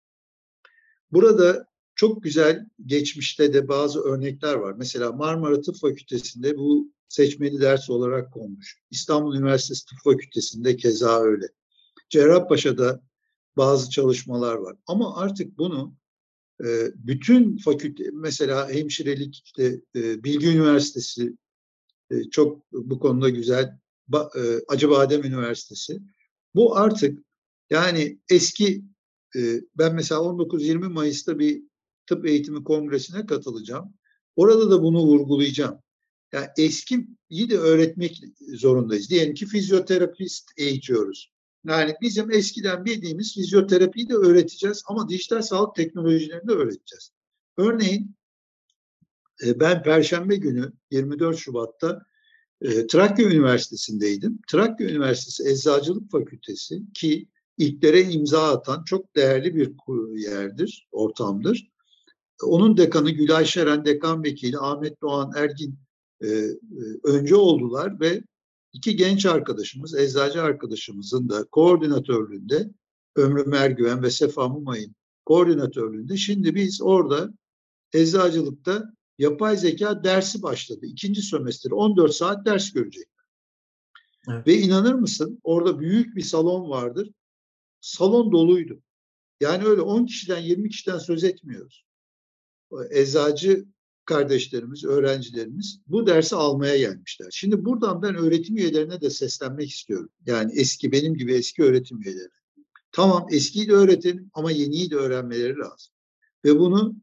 Burada 1.11 1.65
çok 1.95 2.23
güzel 2.23 2.65
geçmişte 2.85 3.53
de 3.53 3.67
bazı 3.67 4.01
örnekler 4.01 4.53
var. 4.53 4.73
Mesela 4.77 5.11
Marmara 5.11 5.61
Tıp 5.61 5.75
Fakültesi'nde 5.75 6.57
bu 6.57 6.91
seçmeli 7.07 7.61
ders 7.61 7.89
olarak 7.89 8.33
konmuş. 8.33 8.77
İstanbul 8.91 9.35
Üniversitesi 9.35 9.85
Tıp 9.85 9.97
Fakültesi'nde 10.03 10.75
keza 10.75 11.19
öyle. 11.19 11.47
Cerrahpaşa'da 12.09 13.01
bazı 13.57 13.89
çalışmalar 13.89 14.55
var. 14.55 14.75
Ama 14.87 15.17
artık 15.17 15.57
bunu 15.57 15.95
bütün 16.95 17.57
fakülte, 17.57 18.03
mesela 18.13 18.69
hemşirelik, 18.69 19.41
işte 19.45 19.81
Bilgi 19.95 20.47
Üniversitesi 20.47 21.37
e, 22.11 22.29
çok 22.29 22.71
bu 22.71 22.99
konuda 22.99 23.29
güzel, 23.29 23.77
Acıbadem 24.67 25.23
Üniversitesi. 25.23 25.99
Bu 26.55 26.77
artık 26.77 27.19
yani 27.69 28.19
eski, 28.29 28.83
ben 29.77 29.95
mesela 29.95 30.21
19-20 30.21 30.89
Mayıs'ta 30.89 31.39
bir 31.39 31.63
tıp 32.05 32.25
eğitimi 32.25 32.63
kongresine 32.63 33.25
katılacağım. 33.25 33.93
Orada 34.35 34.71
da 34.71 34.83
bunu 34.83 34.99
vurgulayacağım. 34.99 35.79
Yani 36.33 36.47
eskiyi 36.57 37.49
de 37.49 37.57
öğretmek 37.57 38.21
zorundayız. 38.53 39.09
Diyelim 39.09 39.33
ki 39.33 39.45
fizyoterapist 39.45 40.51
eğitiyoruz. 40.57 41.31
Yani 41.67 41.93
bizim 42.01 42.31
eskiden 42.31 42.85
bildiğimiz 42.85 43.33
fizyoterapiyi 43.33 44.09
de 44.09 44.13
öğreteceğiz 44.13 44.83
ama 44.87 45.09
dijital 45.09 45.41
sağlık 45.41 45.75
teknolojilerini 45.75 46.47
de 46.47 46.51
öğreteceğiz. 46.51 47.11
Örneğin 47.57 48.15
e, 49.45 49.59
ben 49.59 49.83
Perşembe 49.83 50.35
günü 50.35 50.73
24 50.91 51.37
Şubat'ta 51.37 52.05
e, 52.61 52.87
Trakya 52.87 53.25
Üniversitesi'ndeydim. 53.25 54.39
Trakya 54.47 54.89
Üniversitesi 54.89 55.49
Eczacılık 55.49 56.11
Fakültesi 56.11 56.81
ki 56.93 57.27
ilklere 57.57 58.01
imza 58.01 58.51
atan 58.51 58.83
çok 58.83 59.15
değerli 59.15 59.55
bir 59.55 59.71
yerdir, 60.15 60.87
ortamdır. 60.91 61.71
Onun 62.43 62.77
dekanı 62.77 63.11
Gülay 63.11 63.45
Şeren, 63.45 63.85
dekan 63.85 64.23
vekili 64.23 64.57
Ahmet 64.57 65.01
Doğan 65.01 65.31
Ergin 65.35 65.79
e, 66.23 66.27
önce 67.03 67.35
oldular 67.35 67.99
ve 67.99 68.23
iki 68.73 68.95
genç 68.95 69.25
arkadaşımız, 69.25 69.95
eczacı 69.95 70.41
arkadaşımızın 70.41 71.29
da 71.29 71.43
koordinatörlüğünde 71.43 72.69
Ömrü 73.15 73.43
Mergüven 73.43 74.03
ve 74.03 74.09
Sefa 74.09 74.47
Mumay'ın 74.47 74.95
koordinatörlüğünde 75.25 76.17
şimdi 76.17 76.55
biz 76.55 76.81
orada 76.81 77.33
eczacılıkta 77.93 78.93
yapay 79.21 79.57
zeka 79.57 80.03
dersi 80.03 80.41
başladı. 80.41 80.85
İkinci 80.85 81.21
sömestr 81.21 81.71
14 81.71 82.15
saat 82.15 82.45
ders 82.45 82.73
görecek. 82.73 83.07
Evet. 84.29 84.47
Ve 84.47 84.57
inanır 84.57 84.93
mısın 84.93 85.39
orada 85.43 85.79
büyük 85.79 86.15
bir 86.15 86.21
salon 86.21 86.69
vardır. 86.69 87.11
Salon 87.81 88.31
doluydu. 88.31 88.81
Yani 89.41 89.65
öyle 89.65 89.81
10 89.81 90.05
kişiden 90.05 90.39
20 90.41 90.69
kişiden 90.69 90.97
söz 90.97 91.23
etmiyoruz. 91.23 91.85
Eczacı 92.89 93.65
kardeşlerimiz, 94.05 94.85
öğrencilerimiz 94.85 95.79
bu 95.87 96.07
dersi 96.07 96.35
almaya 96.35 96.77
gelmişler. 96.77 97.27
Şimdi 97.31 97.65
buradan 97.65 98.01
ben 98.01 98.15
öğretim 98.15 98.57
üyelerine 98.57 99.01
de 99.01 99.09
seslenmek 99.09 99.69
istiyorum. 99.69 100.09
Yani 100.25 100.51
eski 100.55 100.91
benim 100.91 101.17
gibi 101.17 101.33
eski 101.33 101.63
öğretim 101.63 102.01
üyeleri. 102.01 102.29
Tamam 102.91 103.27
eskiyi 103.31 103.67
de 103.67 103.73
öğretin 103.73 104.29
ama 104.33 104.51
yeniyi 104.51 104.91
de 104.91 104.95
öğrenmeleri 104.95 105.57
lazım. 105.57 105.93
Ve 106.45 106.59
bunu 106.59 106.95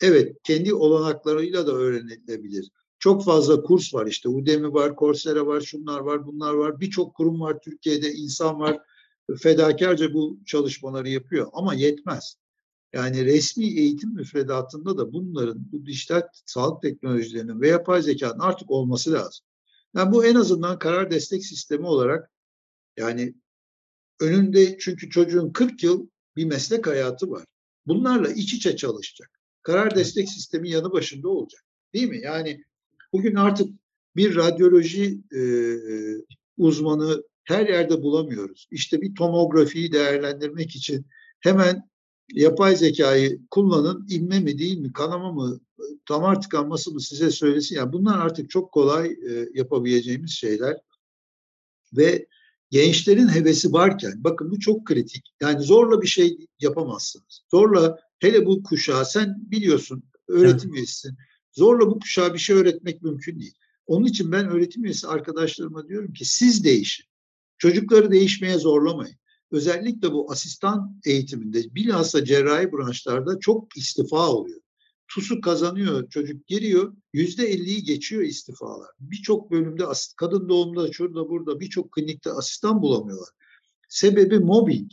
evet 0.00 0.36
kendi 0.42 0.74
olanaklarıyla 0.74 1.66
da 1.66 1.72
öğrenilebilir. 1.72 2.70
Çok 2.98 3.24
fazla 3.24 3.62
kurs 3.62 3.94
var 3.94 4.06
işte. 4.06 4.28
Udemy 4.28 4.72
var, 4.72 4.96
Coursera 4.98 5.46
var, 5.46 5.60
şunlar 5.60 6.00
var, 6.00 6.26
bunlar 6.26 6.54
var. 6.54 6.80
Birçok 6.80 7.14
kurum 7.14 7.40
var 7.40 7.58
Türkiye'de, 7.64 8.12
insan 8.12 8.60
var. 8.60 8.78
Fedakarca 9.38 10.14
bu 10.14 10.38
çalışmaları 10.46 11.08
yapıyor 11.08 11.48
ama 11.52 11.74
yetmez. 11.74 12.36
Yani 12.92 13.24
resmi 13.24 13.64
eğitim 13.64 14.14
müfredatında 14.14 14.98
da 14.98 15.12
bunların, 15.12 15.72
bu 15.72 15.86
dijital 15.86 16.22
sağlık 16.46 16.82
teknolojilerinin 16.82 17.60
ve 17.60 17.68
yapay 17.68 18.02
zekanın 18.02 18.38
artık 18.38 18.70
olması 18.70 19.12
lazım. 19.12 19.46
Yani 19.96 20.12
bu 20.12 20.24
en 20.24 20.34
azından 20.34 20.78
karar 20.78 21.10
destek 21.10 21.46
sistemi 21.46 21.86
olarak 21.86 22.30
yani 22.96 23.34
önünde 24.20 24.78
çünkü 24.78 25.10
çocuğun 25.10 25.52
40 25.52 25.82
yıl 25.82 26.08
bir 26.36 26.44
meslek 26.44 26.86
hayatı 26.86 27.30
var. 27.30 27.44
Bunlarla 27.86 28.28
iç 28.32 28.54
içe 28.54 28.76
çalışacak. 28.76 29.39
Karar 29.62 29.94
destek 29.94 30.28
sistemi 30.28 30.70
yanı 30.70 30.92
başında 30.92 31.28
olacak. 31.28 31.64
Değil 31.94 32.08
mi? 32.08 32.20
Yani 32.22 32.64
bugün 33.12 33.34
artık 33.34 33.68
bir 34.16 34.36
radyoloji 34.36 35.20
e, 35.34 35.42
uzmanı 36.58 37.22
her 37.44 37.68
yerde 37.68 38.02
bulamıyoruz. 38.02 38.68
İşte 38.70 39.00
bir 39.00 39.14
tomografiyi 39.14 39.92
değerlendirmek 39.92 40.76
için 40.76 41.06
hemen 41.40 41.90
yapay 42.32 42.76
zekayı 42.76 43.40
kullanın, 43.50 44.06
inme 44.10 44.40
mi 44.40 44.58
değil 44.58 44.78
mi, 44.78 44.92
kanama 44.92 45.32
mı, 45.32 45.60
damar 46.08 46.42
tıkanması 46.42 46.90
mı 46.92 47.00
size 47.00 47.30
söylesin. 47.30 47.76
Yani 47.76 47.92
bunlar 47.92 48.18
artık 48.18 48.50
çok 48.50 48.72
kolay 48.72 49.06
e, 49.06 49.48
yapabileceğimiz 49.54 50.30
şeyler. 50.30 50.76
Ve 51.92 52.26
gençlerin 52.70 53.28
hevesi 53.28 53.72
varken, 53.72 54.12
bakın 54.16 54.50
bu 54.50 54.58
çok 54.58 54.86
kritik. 54.86 55.34
Yani 55.40 55.62
zorla 55.62 56.02
bir 56.02 56.06
şey 56.06 56.46
yapamazsınız. 56.60 57.42
Zorla, 57.50 57.98
hele 58.20 58.46
bu 58.46 58.62
kuşağı, 58.62 59.06
sen 59.06 59.36
biliyorsun, 59.50 60.02
öğretim 60.28 60.74
üyesisin. 60.74 61.16
Zorla 61.52 61.86
bu 61.86 61.98
kuşağa 61.98 62.34
bir 62.34 62.38
şey 62.38 62.56
öğretmek 62.56 63.02
mümkün 63.02 63.40
değil. 63.40 63.54
Onun 63.86 64.06
için 64.06 64.32
ben 64.32 64.48
öğretim 64.48 64.84
üyesi 64.84 65.06
arkadaşlarıma 65.06 65.88
diyorum 65.88 66.12
ki 66.12 66.24
siz 66.24 66.64
değişin. 66.64 67.06
Çocukları 67.58 68.10
değişmeye 68.10 68.58
zorlamayın 68.58 69.16
özellikle 69.50 70.12
bu 70.12 70.32
asistan 70.32 71.00
eğitiminde 71.04 71.74
bilhassa 71.74 72.24
cerrahi 72.24 72.72
branşlarda 72.72 73.38
çok 73.40 73.76
istifa 73.76 74.28
oluyor. 74.28 74.60
TUS'u 75.08 75.40
kazanıyor, 75.40 76.08
çocuk 76.10 76.46
giriyor, 76.46 76.96
yüzde 77.12 77.46
elliyi 77.46 77.82
geçiyor 77.82 78.22
istifalar. 78.22 78.88
Birçok 79.00 79.50
bölümde 79.50 79.84
kadın 80.16 80.48
doğumda, 80.48 80.92
şurada 80.92 81.28
burada 81.28 81.60
birçok 81.60 81.92
klinikte 81.92 82.32
asistan 82.32 82.82
bulamıyorlar. 82.82 83.28
Sebebi 83.88 84.38
mobbing. 84.38 84.90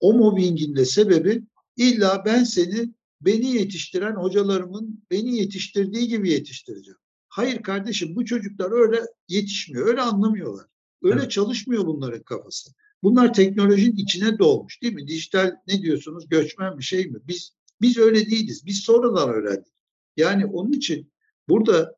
O 0.00 0.12
mobbingin 0.12 0.76
de 0.76 0.84
sebebi 0.84 1.42
illa 1.78 2.22
ben 2.24 2.44
seni 2.44 2.94
beni 3.20 3.46
yetiştiren 3.46 4.14
hocalarımın 4.14 5.04
beni 5.10 5.36
yetiştirdiği 5.36 6.08
gibi 6.08 6.30
yetiştireceğim. 6.30 6.98
Hayır 7.28 7.62
kardeşim 7.62 8.16
bu 8.16 8.24
çocuklar 8.24 8.70
öyle 8.70 9.00
yetişmiyor, 9.28 9.86
öyle 9.86 10.00
anlamıyorlar. 10.00 10.66
Öyle 11.02 11.20
evet. 11.20 11.30
çalışmıyor 11.30 11.86
bunların 11.86 12.22
kafası. 12.22 12.70
Bunlar 13.02 13.34
teknolojinin 13.34 13.96
içine 13.96 14.38
dolmuş 14.38 14.82
değil 14.82 14.94
mi? 14.94 15.08
Dijital 15.08 15.56
ne 15.66 15.82
diyorsunuz? 15.82 16.28
Göçmen 16.28 16.78
bir 16.78 16.84
şey 16.84 17.06
mi? 17.06 17.18
Biz 17.28 17.52
biz 17.80 17.98
öyle 17.98 18.30
değiliz. 18.30 18.66
Biz 18.66 18.78
sonradan 18.78 19.28
öğrendik. 19.28 19.72
Yani 20.16 20.46
onun 20.46 20.72
için 20.72 21.12
burada 21.48 21.96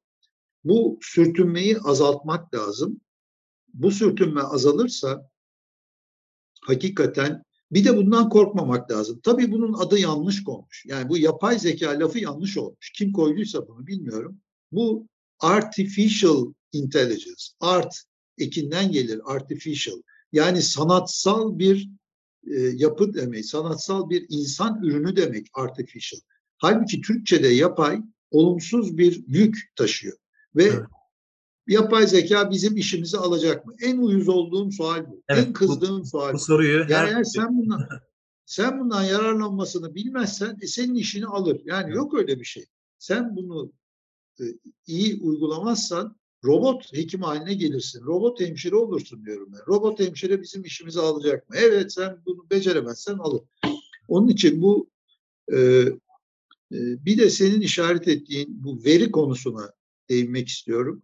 bu 0.64 0.98
sürtünmeyi 1.02 1.78
azaltmak 1.78 2.54
lazım. 2.54 3.00
Bu 3.74 3.90
sürtünme 3.90 4.40
azalırsa 4.40 5.30
hakikaten 6.60 7.44
bir 7.72 7.84
de 7.84 7.96
bundan 7.96 8.28
korkmamak 8.28 8.90
lazım. 8.90 9.20
Tabii 9.22 9.52
bunun 9.52 9.72
adı 9.72 9.98
yanlış 9.98 10.44
konmuş. 10.44 10.84
Yani 10.86 11.08
bu 11.08 11.18
yapay 11.18 11.58
zeka 11.58 11.90
lafı 11.90 12.18
yanlış 12.18 12.56
olmuş. 12.56 12.90
Kim 12.90 13.12
koyduysa 13.12 13.68
bunu 13.68 13.86
bilmiyorum. 13.86 14.40
Bu 14.72 15.06
artificial 15.40 16.52
intelligence. 16.72 17.44
Art 17.60 18.02
ekinden 18.38 18.92
gelir 18.92 19.20
artificial. 19.24 20.02
Yani 20.32 20.62
sanatsal 20.62 21.58
bir 21.58 21.90
e, 22.46 22.60
yapı 22.60 23.14
demek, 23.14 23.46
sanatsal 23.46 24.10
bir 24.10 24.26
insan 24.28 24.82
ürünü 24.82 25.16
demek 25.16 25.46
artificial. 25.54 26.20
Halbuki 26.58 27.00
Türkçe'de 27.00 27.48
yapay 27.48 28.00
olumsuz 28.30 28.98
bir 28.98 29.24
yük 29.26 29.72
taşıyor. 29.76 30.16
Ve 30.56 30.64
evet. 30.64 30.82
Yapay 31.68 32.06
zeka 32.06 32.50
bizim 32.50 32.76
işimizi 32.76 33.18
alacak 33.18 33.66
mı? 33.66 33.74
En 33.82 33.98
uyuz 33.98 34.28
olduğum 34.28 34.72
sual 34.72 35.06
bu. 35.06 35.22
Evet, 35.28 35.46
en 35.46 35.52
kızdığım 35.52 36.00
bu, 36.00 36.06
sual 36.06 36.34
bu. 36.34 36.38
soruyu 36.38 36.78
yani 36.78 36.92
her... 36.92 37.08
eğer 37.08 37.24
sen 37.24 37.58
bundan 37.58 37.88
sen 38.46 38.80
bundan 38.80 39.02
yararlanmasını 39.02 39.94
bilmezsen 39.94 40.58
e, 40.62 40.66
senin 40.66 40.94
işini 40.94 41.26
alır. 41.26 41.60
Yani 41.64 41.84
evet. 41.86 41.96
yok 41.96 42.14
öyle 42.14 42.40
bir 42.40 42.44
şey. 42.44 42.66
Sen 42.98 43.36
bunu 43.36 43.72
e, 44.40 44.44
iyi 44.86 45.20
uygulamazsan 45.22 46.16
robot 46.44 46.92
hekim 46.92 47.22
haline 47.22 47.54
gelirsin. 47.54 48.04
Robot 48.04 48.40
hemşire 48.40 48.76
olursun 48.76 49.24
diyorum 49.24 49.52
ben. 49.52 49.74
Robot 49.74 50.00
hemşire 50.00 50.42
bizim 50.42 50.64
işimizi 50.64 51.00
alacak 51.00 51.48
mı? 51.48 51.56
Evet 51.58 51.92
sen 51.92 52.22
bunu 52.26 52.50
beceremezsen 52.50 53.18
alır. 53.18 53.42
Onun 54.08 54.28
için 54.28 54.62
bu 54.62 54.90
e, 55.52 55.58
e, 55.58 56.78
bir 57.04 57.18
de 57.18 57.30
senin 57.30 57.60
işaret 57.60 58.08
ettiğin 58.08 58.64
bu 58.64 58.84
veri 58.84 59.10
konusuna 59.10 59.72
değinmek 60.08 60.48
istiyorum. 60.48 61.02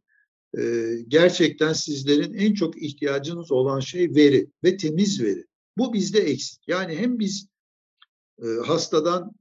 E, 0.59 0.95
gerçekten 1.09 1.73
sizlerin 1.73 2.35
en 2.35 2.55
çok 2.55 2.83
ihtiyacınız 2.83 3.53
olan 3.53 3.81
şey 3.81 4.15
veri 4.15 4.51
ve 4.65 4.77
temiz 4.77 5.23
veri. 5.23 5.47
Bu 5.79 5.93
bizde 5.93 6.21
eksik. 6.21 6.69
Yani 6.69 6.97
hem 6.97 7.19
biz 7.19 7.49
e, 8.43 8.47
hastadan 8.67 9.33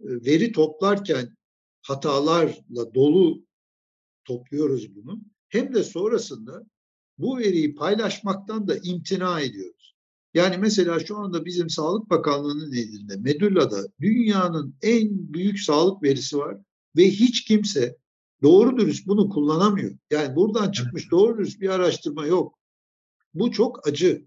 e, 0.00 0.08
veri 0.08 0.52
toplarken 0.52 1.36
hatalarla 1.82 2.94
dolu 2.94 3.44
topluyoruz 4.24 4.96
bunu 4.96 5.20
hem 5.48 5.74
de 5.74 5.84
sonrasında 5.84 6.66
bu 7.18 7.38
veriyi 7.38 7.74
paylaşmaktan 7.74 8.68
da 8.68 8.76
imtina 8.82 9.40
ediyoruz. 9.40 9.94
Yani 10.34 10.56
mesela 10.58 11.00
şu 11.00 11.16
anda 11.16 11.44
bizim 11.44 11.70
Sağlık 11.70 12.10
Bakanlığı'nın 12.10 12.72
elinde 12.72 13.16
Medulla'da 13.16 13.88
dünyanın 14.00 14.74
en 14.82 15.32
büyük 15.32 15.60
sağlık 15.60 16.02
verisi 16.02 16.38
var 16.38 16.58
ve 16.96 17.10
hiç 17.10 17.44
kimse 17.44 17.96
doğru 18.42 18.78
dürüst 18.78 19.06
bunu 19.06 19.28
kullanamıyor. 19.28 19.98
Yani 20.10 20.36
buradan 20.36 20.70
çıkmış 20.72 21.10
doğru 21.10 21.38
dürüst 21.38 21.60
bir 21.60 21.68
araştırma 21.68 22.26
yok. 22.26 22.58
Bu 23.34 23.50
çok 23.50 23.88
acı. 23.88 24.26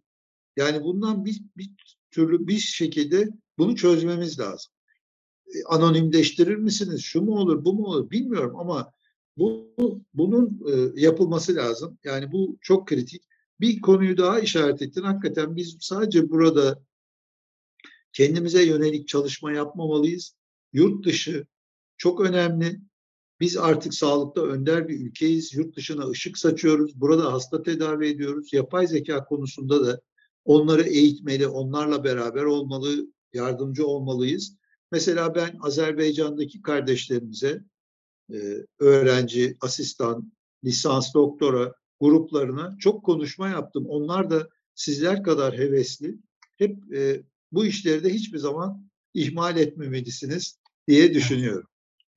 Yani 0.57 0.83
bundan 0.83 1.25
bir, 1.25 1.41
bir 1.57 1.69
türlü 2.11 2.47
bir 2.47 2.57
şekilde 2.57 3.29
bunu 3.57 3.75
çözmemiz 3.75 4.39
lazım. 4.39 4.71
E, 5.47 5.63
anonimleştirir 5.63 6.55
misiniz? 6.55 7.01
Şu 7.01 7.21
mu 7.21 7.35
olur, 7.35 7.65
bu 7.65 7.73
mu 7.73 7.85
olur 7.85 8.11
bilmiyorum 8.11 8.59
ama 8.59 8.91
bu 9.37 9.75
bunun 10.13 10.61
e, 10.71 11.01
yapılması 11.01 11.55
lazım. 11.55 11.97
Yani 12.03 12.31
bu 12.31 12.57
çok 12.61 12.87
kritik. 12.87 13.23
Bir 13.59 13.81
konuyu 13.81 14.17
daha 14.17 14.39
işaret 14.39 14.81
ettin. 14.81 15.03
Hakikaten 15.03 15.55
biz 15.55 15.77
sadece 15.79 16.29
burada 16.29 16.83
kendimize 18.13 18.65
yönelik 18.65 19.07
çalışma 19.07 19.51
yapmamalıyız. 19.51 20.35
Yurt 20.73 21.05
dışı 21.05 21.47
çok 21.97 22.21
önemli. 22.21 22.79
Biz 23.39 23.57
artık 23.57 23.93
sağlıkta 23.93 24.41
önder 24.41 24.87
bir 24.87 24.99
ülkeyiz. 24.99 25.53
Yurt 25.53 25.75
dışına 25.75 26.09
ışık 26.09 26.37
saçıyoruz. 26.37 27.01
Burada 27.01 27.33
hasta 27.33 27.63
tedavi 27.63 28.07
ediyoruz. 28.07 28.53
Yapay 28.53 28.87
zeka 28.87 29.25
konusunda 29.25 29.85
da 29.85 30.01
onları 30.45 30.83
eğitmeli, 30.83 31.47
onlarla 31.47 32.03
beraber 32.03 32.43
olmalı, 32.43 33.07
yardımcı 33.33 33.87
olmalıyız. 33.87 34.55
Mesela 34.91 35.35
ben 35.35 35.57
Azerbaycan'daki 35.61 36.61
kardeşlerimize 36.61 37.63
e, 38.33 38.37
öğrenci, 38.79 39.57
asistan, 39.61 40.31
lisans, 40.63 41.13
doktora 41.13 41.73
gruplarına 41.99 42.75
çok 42.79 43.05
konuşma 43.05 43.49
yaptım. 43.49 43.85
Onlar 43.87 44.29
da 44.29 44.49
sizler 44.75 45.23
kadar 45.23 45.57
hevesli. 45.57 46.17
Hep 46.57 46.93
e, 46.93 47.23
bu 47.51 47.65
işleri 47.65 48.03
de 48.03 48.13
hiçbir 48.13 48.37
zaman 48.37 48.89
ihmal 49.13 49.57
etmemelisiniz 49.57 50.59
diye 50.87 51.13
düşünüyorum. 51.13 51.67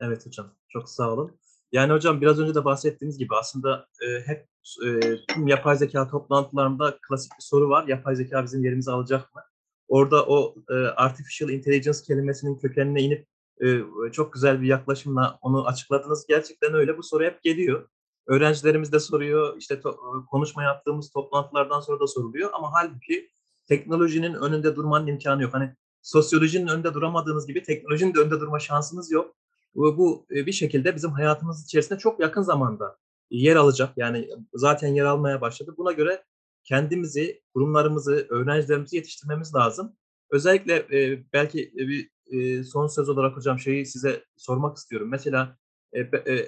Evet 0.00 0.26
hocam, 0.26 0.54
çok 0.68 0.88
sağ 0.88 1.12
olun. 1.12 1.38
Yani 1.72 1.92
hocam 1.92 2.20
biraz 2.20 2.38
önce 2.40 2.54
de 2.54 2.64
bahsettiğiniz 2.64 3.18
gibi 3.18 3.34
aslında 3.34 3.86
e, 4.02 4.20
hep 4.26 4.48
e, 4.86 5.16
tüm 5.28 5.46
yapay 5.48 5.76
zeka 5.76 6.08
toplantılarında 6.08 6.98
klasik 7.08 7.32
bir 7.38 7.44
soru 7.44 7.68
var. 7.68 7.88
Yapay 7.88 8.16
zeka 8.16 8.44
bizim 8.44 8.64
yerimizi 8.64 8.90
alacak 8.90 9.34
mı? 9.34 9.42
Orada 9.88 10.26
o 10.26 10.54
e, 10.70 10.74
artificial 10.74 11.50
intelligence 11.50 11.98
kelimesinin 12.06 12.58
kökenine 12.58 13.02
inip 13.02 13.26
e, 13.62 13.82
çok 14.12 14.32
güzel 14.32 14.62
bir 14.62 14.66
yaklaşımla 14.66 15.38
onu 15.42 15.66
açıkladınız. 15.66 16.26
Gerçekten 16.28 16.74
öyle. 16.74 16.98
Bu 16.98 17.02
soru 17.02 17.24
hep 17.24 17.42
geliyor. 17.42 17.88
Öğrencilerimiz 18.26 18.92
de 18.92 19.00
soruyor. 19.00 19.56
İşte 19.58 19.74
to- 19.74 20.26
konuşma 20.26 20.62
yaptığımız 20.62 21.10
toplantılardan 21.10 21.80
sonra 21.80 22.00
da 22.00 22.06
soruluyor. 22.06 22.50
Ama 22.52 22.70
halbuki 22.72 23.30
teknolojinin 23.66 24.34
önünde 24.34 24.76
durmanın 24.76 25.06
imkanı 25.06 25.42
yok. 25.42 25.54
Hani 25.54 25.74
sosyolojinin 26.02 26.66
önünde 26.68 26.94
duramadığınız 26.94 27.46
gibi 27.46 27.62
teknolojinin 27.62 28.14
de 28.14 28.20
önünde 28.20 28.40
durma 28.40 28.58
şansınız 28.58 29.10
yok. 29.10 29.36
Bu, 29.74 30.26
e, 30.30 30.46
bir 30.46 30.52
şekilde 30.52 30.96
bizim 30.96 31.10
hayatımız 31.10 31.64
içerisinde 31.64 31.98
çok 31.98 32.20
yakın 32.20 32.42
zamanda 32.42 32.98
yer 33.30 33.56
alacak. 33.56 33.92
Yani 33.96 34.28
zaten 34.54 34.88
yer 34.88 35.04
almaya 35.04 35.40
başladı. 35.40 35.74
Buna 35.78 35.92
göre 35.92 36.24
kendimizi, 36.64 37.42
kurumlarımızı, 37.54 38.26
öğrencilerimizi 38.30 38.96
yetiştirmemiz 38.96 39.54
lazım. 39.54 39.96
Özellikle 40.30 40.74
e, 40.74 41.24
belki 41.32 41.72
e, 41.78 41.88
bir 41.88 42.10
son 42.64 42.86
söz 42.86 43.08
olarak 43.08 43.36
hocam 43.36 43.58
şeyi 43.58 43.86
size 43.86 44.24
sormak 44.36 44.76
istiyorum. 44.76 45.08
Mesela 45.10 45.56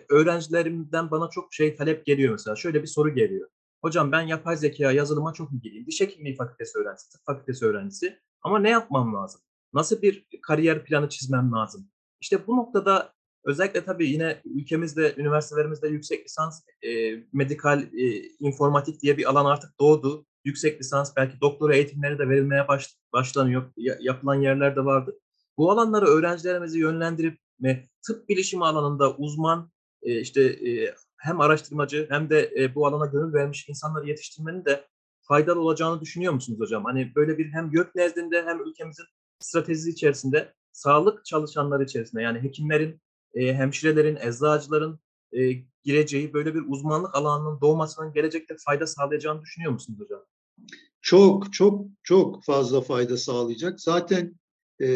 öğrencilerimden 0.08 1.10
bana 1.10 1.30
çok 1.30 1.54
şey 1.54 1.76
talep 1.76 2.06
geliyor 2.06 2.32
mesela. 2.32 2.56
Şöyle 2.56 2.82
bir 2.82 2.86
soru 2.86 3.14
geliyor. 3.14 3.48
Hocam 3.82 4.12
ben 4.12 4.22
yapay 4.22 4.56
zeka 4.56 4.92
yazılıma 4.92 5.32
çok 5.32 5.52
ilgiliyim. 5.52 5.86
Diş 5.86 6.00
hekimliği 6.00 6.36
fakültesi 6.36 6.78
öğrencisi, 6.78 7.10
tıp 7.10 7.24
fakültesi 7.26 7.66
öğrencisi. 7.66 8.18
Ama 8.42 8.58
ne 8.58 8.70
yapmam 8.70 9.14
lazım? 9.14 9.40
Nasıl 9.72 10.02
bir 10.02 10.26
kariyer 10.42 10.84
planı 10.84 11.08
çizmem 11.08 11.52
lazım? 11.52 11.90
İşte 12.20 12.46
bu 12.46 12.56
noktada 12.56 13.12
özellikle 13.44 13.84
tabii 13.84 14.08
yine 14.08 14.40
ülkemizde, 14.44 15.14
üniversitelerimizde 15.16 15.88
yüksek 15.88 16.24
lisans 16.24 16.62
e, 16.82 17.16
medikal 17.32 17.82
e, 17.82 18.22
informatik 18.38 19.02
diye 19.02 19.18
bir 19.18 19.30
alan 19.30 19.44
artık 19.44 19.80
doğdu. 19.80 20.26
Yüksek 20.44 20.80
lisans 20.80 21.12
belki 21.16 21.40
doktora 21.40 21.74
eğitimleri 21.74 22.18
de 22.18 22.28
verilmeye 22.28 22.68
baş, 22.68 22.96
başlanıyor. 23.12 23.72
Ya, 23.76 23.96
yapılan 24.00 24.34
yerler 24.34 24.76
de 24.76 24.84
vardı. 24.84 25.18
Bu 25.58 25.70
alanları 25.70 26.06
öğrencilerimizi 26.06 26.78
yönlendirip 26.78 27.38
ve 27.62 27.84
tıp 28.06 28.28
bilişimi 28.28 28.64
alanında 28.64 29.16
uzman 29.16 29.70
e, 30.02 30.20
işte 30.20 30.42
e, 30.42 30.94
hem 31.16 31.40
araştırmacı 31.40 32.06
hem 32.10 32.30
de 32.30 32.50
e, 32.58 32.74
bu 32.74 32.86
alana 32.86 33.06
gönül 33.06 33.34
vermiş 33.34 33.68
insanları 33.68 34.08
yetiştirmenin 34.08 34.64
de 34.64 34.86
faydalı 35.20 35.60
olacağını 35.60 36.00
düşünüyor 36.00 36.32
musunuz 36.32 36.60
hocam? 36.60 36.84
Hani 36.84 37.12
böyle 37.14 37.38
bir 37.38 37.52
hem 37.52 37.70
YÖK 37.72 37.94
nezdinde 37.94 38.42
hem 38.42 38.68
ülkemizin 38.68 39.04
stratejisi 39.38 39.90
içerisinde 39.90 40.54
sağlık 40.80 41.24
çalışanları 41.24 41.84
içerisinde 41.84 42.22
yani 42.22 42.42
hekimlerin, 42.42 43.00
e, 43.34 43.54
hemşirelerin, 43.54 44.16
eczacıların 44.16 45.00
e, 45.32 45.52
gireceği 45.84 46.32
böyle 46.32 46.54
bir 46.54 46.62
uzmanlık 46.68 47.14
alanının 47.14 47.60
doğmasının 47.60 48.12
gelecekte 48.12 48.56
fayda 48.66 48.86
sağlayacağını 48.86 49.42
düşünüyor 49.42 49.72
musunuz 49.72 50.00
hocam? 50.00 50.24
Çok 51.02 51.52
çok 51.52 51.86
çok 52.02 52.44
fazla 52.44 52.80
fayda 52.80 53.16
sağlayacak. 53.16 53.80
Zaten 53.80 54.34
e, 54.82 54.88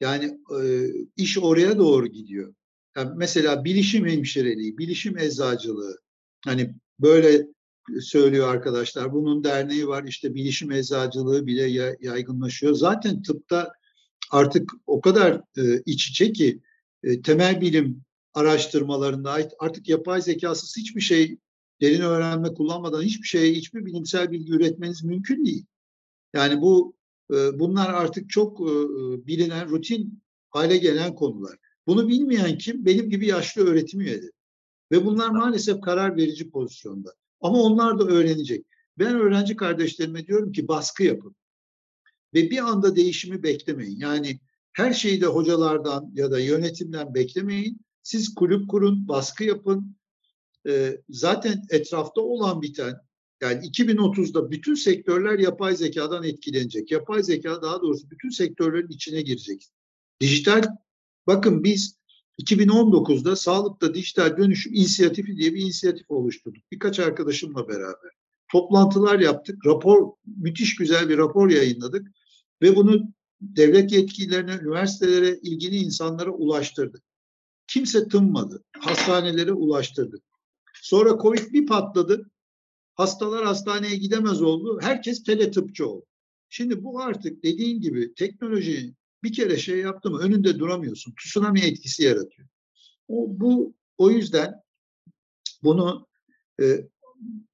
yani 0.00 0.40
e, 0.62 0.88
iş 1.16 1.38
oraya 1.38 1.78
doğru 1.78 2.06
gidiyor. 2.06 2.54
Yani 2.96 3.10
mesela 3.16 3.64
bilişim 3.64 4.06
hemşireliği, 4.06 4.78
bilişim 4.78 5.18
eczacılığı 5.18 5.98
hani 6.44 6.74
böyle 7.00 7.46
söylüyor 8.00 8.48
arkadaşlar. 8.48 9.12
Bunun 9.12 9.44
derneği 9.44 9.88
var 9.88 10.04
işte 10.04 10.34
bilişim 10.34 10.72
eczacılığı 10.72 11.46
bile 11.46 11.94
yaygınlaşıyor. 12.00 12.74
Zaten 12.74 13.22
tıpta 13.22 13.72
artık 14.30 14.72
o 14.86 15.00
kadar 15.00 15.40
e, 15.58 15.82
iç 15.86 16.08
içe 16.08 16.32
ki 16.32 16.60
e, 17.02 17.22
temel 17.22 17.60
bilim 17.60 18.02
araştırmalarında 18.34 19.36
artık 19.58 19.88
yapay 19.88 20.22
zekasız 20.22 20.76
hiçbir 20.76 21.00
şey 21.00 21.38
derin 21.80 22.00
öğrenme 22.00 22.54
kullanmadan 22.54 23.02
hiçbir 23.02 23.26
şeye 23.26 23.52
hiçbir 23.52 23.86
bilimsel 23.86 24.30
bilgi 24.30 24.52
üretmeniz 24.52 25.04
mümkün 25.04 25.46
değil. 25.46 25.64
Yani 26.34 26.60
bu 26.60 26.94
e, 27.30 27.58
bunlar 27.58 27.94
artık 27.94 28.30
çok 28.30 28.60
e, 28.60 28.72
bilinen 29.26 29.68
rutin 29.68 30.22
hale 30.50 30.76
gelen 30.76 31.14
konular. 31.14 31.56
Bunu 31.86 32.08
bilmeyen 32.08 32.58
kim? 32.58 32.84
Benim 32.84 33.10
gibi 33.10 33.26
yaşlı 33.26 33.62
öğretim 33.62 34.00
üyeleri. 34.00 34.32
Ve 34.92 35.04
bunlar 35.04 35.30
maalesef 35.30 35.80
karar 35.80 36.16
verici 36.16 36.50
pozisyonda. 36.50 37.14
Ama 37.40 37.62
onlar 37.62 37.98
da 37.98 38.04
öğrenecek. 38.04 38.66
Ben 38.98 39.14
öğrenci 39.14 39.56
kardeşlerime 39.56 40.26
diyorum 40.26 40.52
ki 40.52 40.68
baskı 40.68 41.04
yapın. 41.04 41.36
Ve 42.36 42.50
bir 42.50 42.58
anda 42.58 42.96
değişimi 42.96 43.42
beklemeyin. 43.42 43.98
Yani 43.98 44.40
her 44.72 44.92
şeyi 44.92 45.20
de 45.20 45.26
hocalardan 45.26 46.10
ya 46.14 46.30
da 46.30 46.40
yönetimden 46.40 47.14
beklemeyin. 47.14 47.80
Siz 48.02 48.34
kulüp 48.34 48.68
kurun, 48.68 49.08
baskı 49.08 49.44
yapın. 49.44 49.96
Zaten 51.08 51.62
etrafta 51.70 52.20
olan 52.20 52.62
biten, 52.62 52.94
yani 53.42 53.66
2030'da 53.66 54.50
bütün 54.50 54.74
sektörler 54.74 55.38
yapay 55.38 55.76
zekadan 55.76 56.24
etkilenecek. 56.24 56.90
Yapay 56.90 57.22
zeka 57.22 57.62
daha 57.62 57.82
doğrusu 57.82 58.10
bütün 58.10 58.28
sektörlerin 58.28 58.88
içine 58.88 59.22
girecek. 59.22 59.68
Dijital, 60.20 60.62
bakın 61.26 61.64
biz 61.64 61.98
2019'da 62.42 63.36
Sağlıkta 63.36 63.94
Dijital 63.94 64.36
Dönüşüm 64.36 64.74
İnisiyatifi 64.74 65.36
diye 65.36 65.54
bir 65.54 65.62
inisiyatif 65.62 66.10
oluşturduk. 66.10 66.62
Birkaç 66.72 66.98
arkadaşımla 66.98 67.68
beraber. 67.68 68.10
Toplantılar 68.52 69.20
yaptık. 69.20 69.66
Rapor, 69.66 70.12
müthiş 70.26 70.76
güzel 70.76 71.08
bir 71.08 71.18
rapor 71.18 71.50
yayınladık. 71.50 72.06
Ve 72.62 72.76
bunu 72.76 73.12
devlet 73.40 73.92
yetkililerine, 73.92 74.54
üniversitelere, 74.54 75.38
ilgili 75.42 75.76
insanlara 75.76 76.30
ulaştırdık. 76.30 77.02
Kimse 77.66 78.08
tınmadı. 78.08 78.64
Hastanelere 78.78 79.52
ulaştırdık. 79.52 80.22
Sonra 80.74 81.18
Covid 81.22 81.52
bir 81.52 81.66
patladı. 81.66 82.30
Hastalar 82.94 83.44
hastaneye 83.44 83.96
gidemez 83.96 84.42
oldu. 84.42 84.78
Herkes 84.82 85.22
teletıpçı 85.22 85.88
oldu. 85.88 86.06
Şimdi 86.48 86.84
bu 86.84 87.00
artık 87.00 87.42
dediğin 87.42 87.80
gibi 87.80 88.14
teknoloji 88.14 88.94
bir 89.22 89.32
kere 89.32 89.56
şey 89.56 89.78
yaptı 89.78 90.10
mı 90.10 90.18
önünde 90.18 90.58
duramıyorsun. 90.58 91.14
Tsunami 91.14 91.60
etkisi 91.60 92.04
yaratıyor. 92.04 92.48
O, 93.08 93.40
bu 93.40 93.74
o 93.98 94.10
yüzden 94.10 94.54
bunu 95.62 96.06
e, 96.60 96.88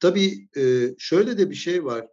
tabii 0.00 0.48
e, 0.56 0.94
şöyle 0.98 1.38
de 1.38 1.50
bir 1.50 1.54
şey 1.54 1.84
var. 1.84 2.06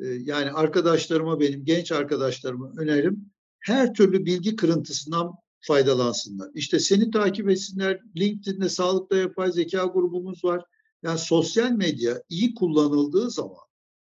E, 0.00 0.06
yani 0.06 0.50
arkadaşlarıma 0.50 1.40
benim 1.40 1.64
genç 1.64 1.92
arkadaşlarıma 1.92 2.72
önerim 2.78 3.30
her 3.60 3.94
türlü 3.94 4.26
bilgi 4.26 4.56
kırıntısından 4.56 5.32
faydalansınlar. 5.60 6.50
İşte 6.54 6.78
seni 6.78 7.10
takip 7.10 7.50
etsinler. 7.50 8.00
LinkedIn'de 8.16 8.68
sağlıkta 8.68 9.16
yapay 9.16 9.52
zeka 9.52 9.84
grubumuz 9.84 10.44
var. 10.44 10.64
Yani 11.02 11.18
sosyal 11.18 11.70
medya 11.70 12.22
iyi 12.28 12.54
kullanıldığı 12.54 13.30
zaman 13.30 13.64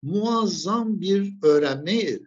muazzam 0.02 1.02
bir 1.02 1.34
öğrenme 1.43 1.93
yeri. 1.93 2.26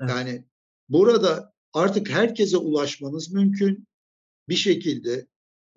Evet. 0.00 0.10
Yani 0.10 0.44
burada 0.88 1.52
artık 1.72 2.10
herkese 2.10 2.56
ulaşmanız 2.56 3.32
mümkün. 3.32 3.88
Bir 4.48 4.54
şekilde 4.54 5.26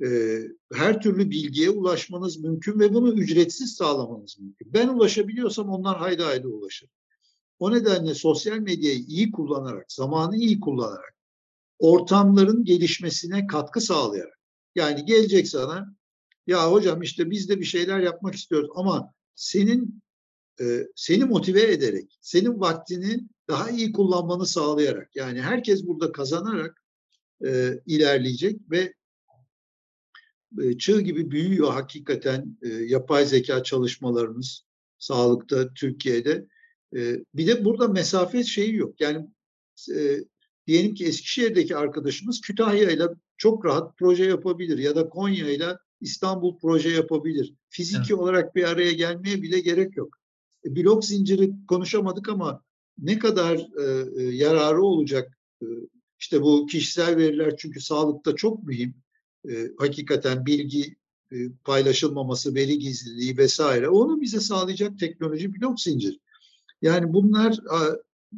e, 0.03 0.39
her 0.73 1.01
türlü 1.01 1.29
bilgiye 1.29 1.69
ulaşmanız 1.69 2.37
mümkün 2.37 2.79
ve 2.79 2.93
bunu 2.93 3.13
ücretsiz 3.13 3.73
sağlamanız 3.73 4.39
mümkün. 4.39 4.73
Ben 4.73 4.87
ulaşabiliyorsam 4.87 5.69
onlar 5.69 5.97
haydi 5.97 6.23
haydi 6.23 6.47
ulaşır. 6.47 6.89
O 7.61 7.71
nedenle 7.71 8.13
sosyal 8.13 8.57
medyayı 8.57 8.99
iyi 8.99 9.31
kullanarak, 9.31 9.91
zamanı 9.91 10.37
iyi 10.37 10.59
kullanarak, 10.59 11.15
ortamların 11.79 12.63
gelişmesine 12.63 13.47
katkı 13.47 13.81
sağlayarak. 13.81 14.39
Yani 14.75 15.05
gelecek 15.05 15.47
sana, 15.47 15.95
ya 16.47 16.71
hocam 16.71 17.01
işte 17.01 17.31
biz 17.31 17.49
de 17.49 17.59
bir 17.59 17.65
şeyler 17.65 17.99
yapmak 17.99 18.35
istiyoruz 18.35 18.69
ama 18.75 19.13
senin 19.35 20.01
e, 20.61 20.87
seni 20.95 21.25
motive 21.25 21.61
ederek, 21.61 22.17
senin 22.21 22.59
vaktini 22.59 23.19
daha 23.47 23.69
iyi 23.69 23.91
kullanmanı 23.91 24.45
sağlayarak, 24.45 25.15
yani 25.15 25.41
herkes 25.41 25.87
burada 25.87 26.11
kazanarak 26.11 26.83
e, 27.45 27.79
ilerleyecek 27.85 28.71
ve 28.71 28.93
e, 30.61 30.77
çığ 30.77 31.01
gibi 31.01 31.31
büyüyor 31.31 31.73
hakikaten 31.73 32.57
e, 32.61 32.69
yapay 32.69 33.25
zeka 33.25 33.63
çalışmalarımız 33.63 34.63
sağlıkta 34.97 35.73
Türkiye'de. 35.73 36.45
E, 36.95 37.25
bir 37.33 37.47
de 37.47 37.65
burada 37.65 37.87
mesafe 37.87 38.43
şeyi 38.43 38.75
yok. 38.75 39.01
Yani 39.01 39.27
e, 39.95 40.23
diyelim 40.67 40.93
ki 40.93 41.05
Eskişehir'deki 41.05 41.75
arkadaşımız 41.75 42.41
Kütahya 42.41 42.91
ile 42.91 43.07
çok 43.37 43.65
rahat 43.65 43.97
proje 43.97 44.23
yapabilir 44.23 44.77
ya 44.77 44.95
da 44.95 45.09
Konya 45.09 45.49
ile 45.49 45.77
İstanbul 46.01 46.57
proje 46.59 46.89
yapabilir. 46.89 47.53
Fiziki 47.69 47.99
evet. 47.99 48.11
olarak 48.11 48.55
bir 48.55 48.63
araya 48.63 48.91
gelmeye 48.91 49.41
bile 49.41 49.59
gerek 49.59 49.97
yok. 49.97 50.17
E, 50.65 50.75
blok 50.75 51.05
zinciri 51.05 51.51
konuşamadık 51.67 52.29
ama 52.29 52.63
ne 52.97 53.19
kadar 53.19 53.57
e, 53.57 54.23
yararı 54.23 54.81
olacak? 54.81 55.37
E, 55.61 55.65
işte 56.19 56.41
bu 56.41 56.65
kişisel 56.65 57.17
veriler 57.17 57.55
çünkü 57.57 57.81
sağlıkta 57.81 58.35
çok 58.35 58.63
mühim. 58.63 58.93
E, 59.49 59.67
hakikaten 59.77 60.45
bilgi 60.45 60.95
e, 61.31 61.35
paylaşılmaması, 61.63 62.55
veri 62.55 62.79
gizliliği 62.79 63.37
vesaire. 63.37 63.89
Onu 63.89 64.21
bize 64.21 64.39
sağlayacak 64.39 64.99
teknoloji 64.99 65.53
blok 65.53 65.79
zincir. 65.79 66.19
Yani 66.81 67.13
bunlar 67.13 67.53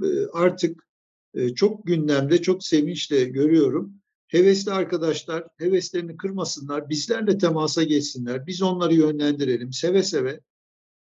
e, 0.03 0.27
artık 0.33 0.87
e, 1.33 1.55
çok 1.55 1.85
gündemde, 1.85 2.41
çok 2.41 2.63
sevinçle 2.63 3.23
görüyorum. 3.23 3.93
Hevesli 4.27 4.71
arkadaşlar 4.71 5.47
heveslerini 5.57 6.17
kırmasınlar, 6.17 6.89
bizlerle 6.89 7.37
temasa 7.37 7.83
geçsinler, 7.83 8.47
biz 8.47 8.61
onları 8.61 8.93
yönlendirelim 8.93 9.73
seve 9.73 10.03
seve. 10.03 10.39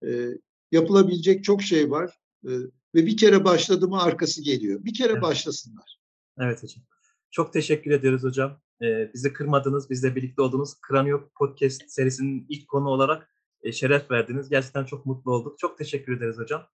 E, 0.05 0.29
yapılabilecek 0.71 1.43
çok 1.43 1.61
şey 1.61 1.91
var 1.91 2.19
e, 2.45 2.51
ve 2.95 3.05
bir 3.05 3.17
kere 3.17 3.45
başladı 3.45 3.87
mı 3.87 4.01
arkası 4.01 4.43
geliyor. 4.43 4.85
Bir 4.85 4.93
kere 4.93 5.11
evet. 5.11 5.21
başlasınlar. 5.21 5.99
Evet 6.39 6.63
hocam. 6.63 6.83
Çok 7.31 7.53
teşekkür 7.53 7.91
ediyoruz 7.91 8.23
hocam. 8.23 8.61
Ee, 8.81 9.11
bizi 9.13 9.33
kırmadınız, 9.33 9.89
bizle 9.89 10.15
birlikte 10.15 10.41
olduğunuz 10.41 10.81
Kranio 10.81 11.29
Podcast 11.35 11.83
serisinin 11.87 12.45
ilk 12.49 12.67
konu 12.67 12.89
olarak 12.89 13.29
e, 13.63 13.71
şeref 13.71 14.11
verdiniz. 14.11 14.49
Gerçekten 14.49 14.85
çok 14.85 15.05
mutlu 15.05 15.31
olduk. 15.31 15.59
Çok 15.59 15.77
teşekkür 15.77 16.17
ederiz 16.17 16.37
hocam. 16.37 16.67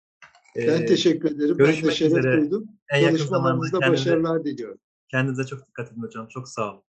Ee, 0.57 0.67
Ben 0.67 0.85
teşekkür 0.85 1.31
ederim. 1.31 1.49
Ben 1.59 1.65
de 1.65 1.71
görüşmek 1.71 1.93
şeref 1.93 2.11
üzere. 2.11 2.41
duydum. 2.41 2.67
en 3.83 3.91
başarılar 3.91 4.45
diliyorum. 4.45 4.77
kendinize 5.11 5.43
çok 5.43 5.67
dikkat 5.67 5.91
edin 5.91 6.01
hocam. 6.01 6.27
Çok 6.27 6.49
sağ 6.49 6.73
olun. 6.73 6.83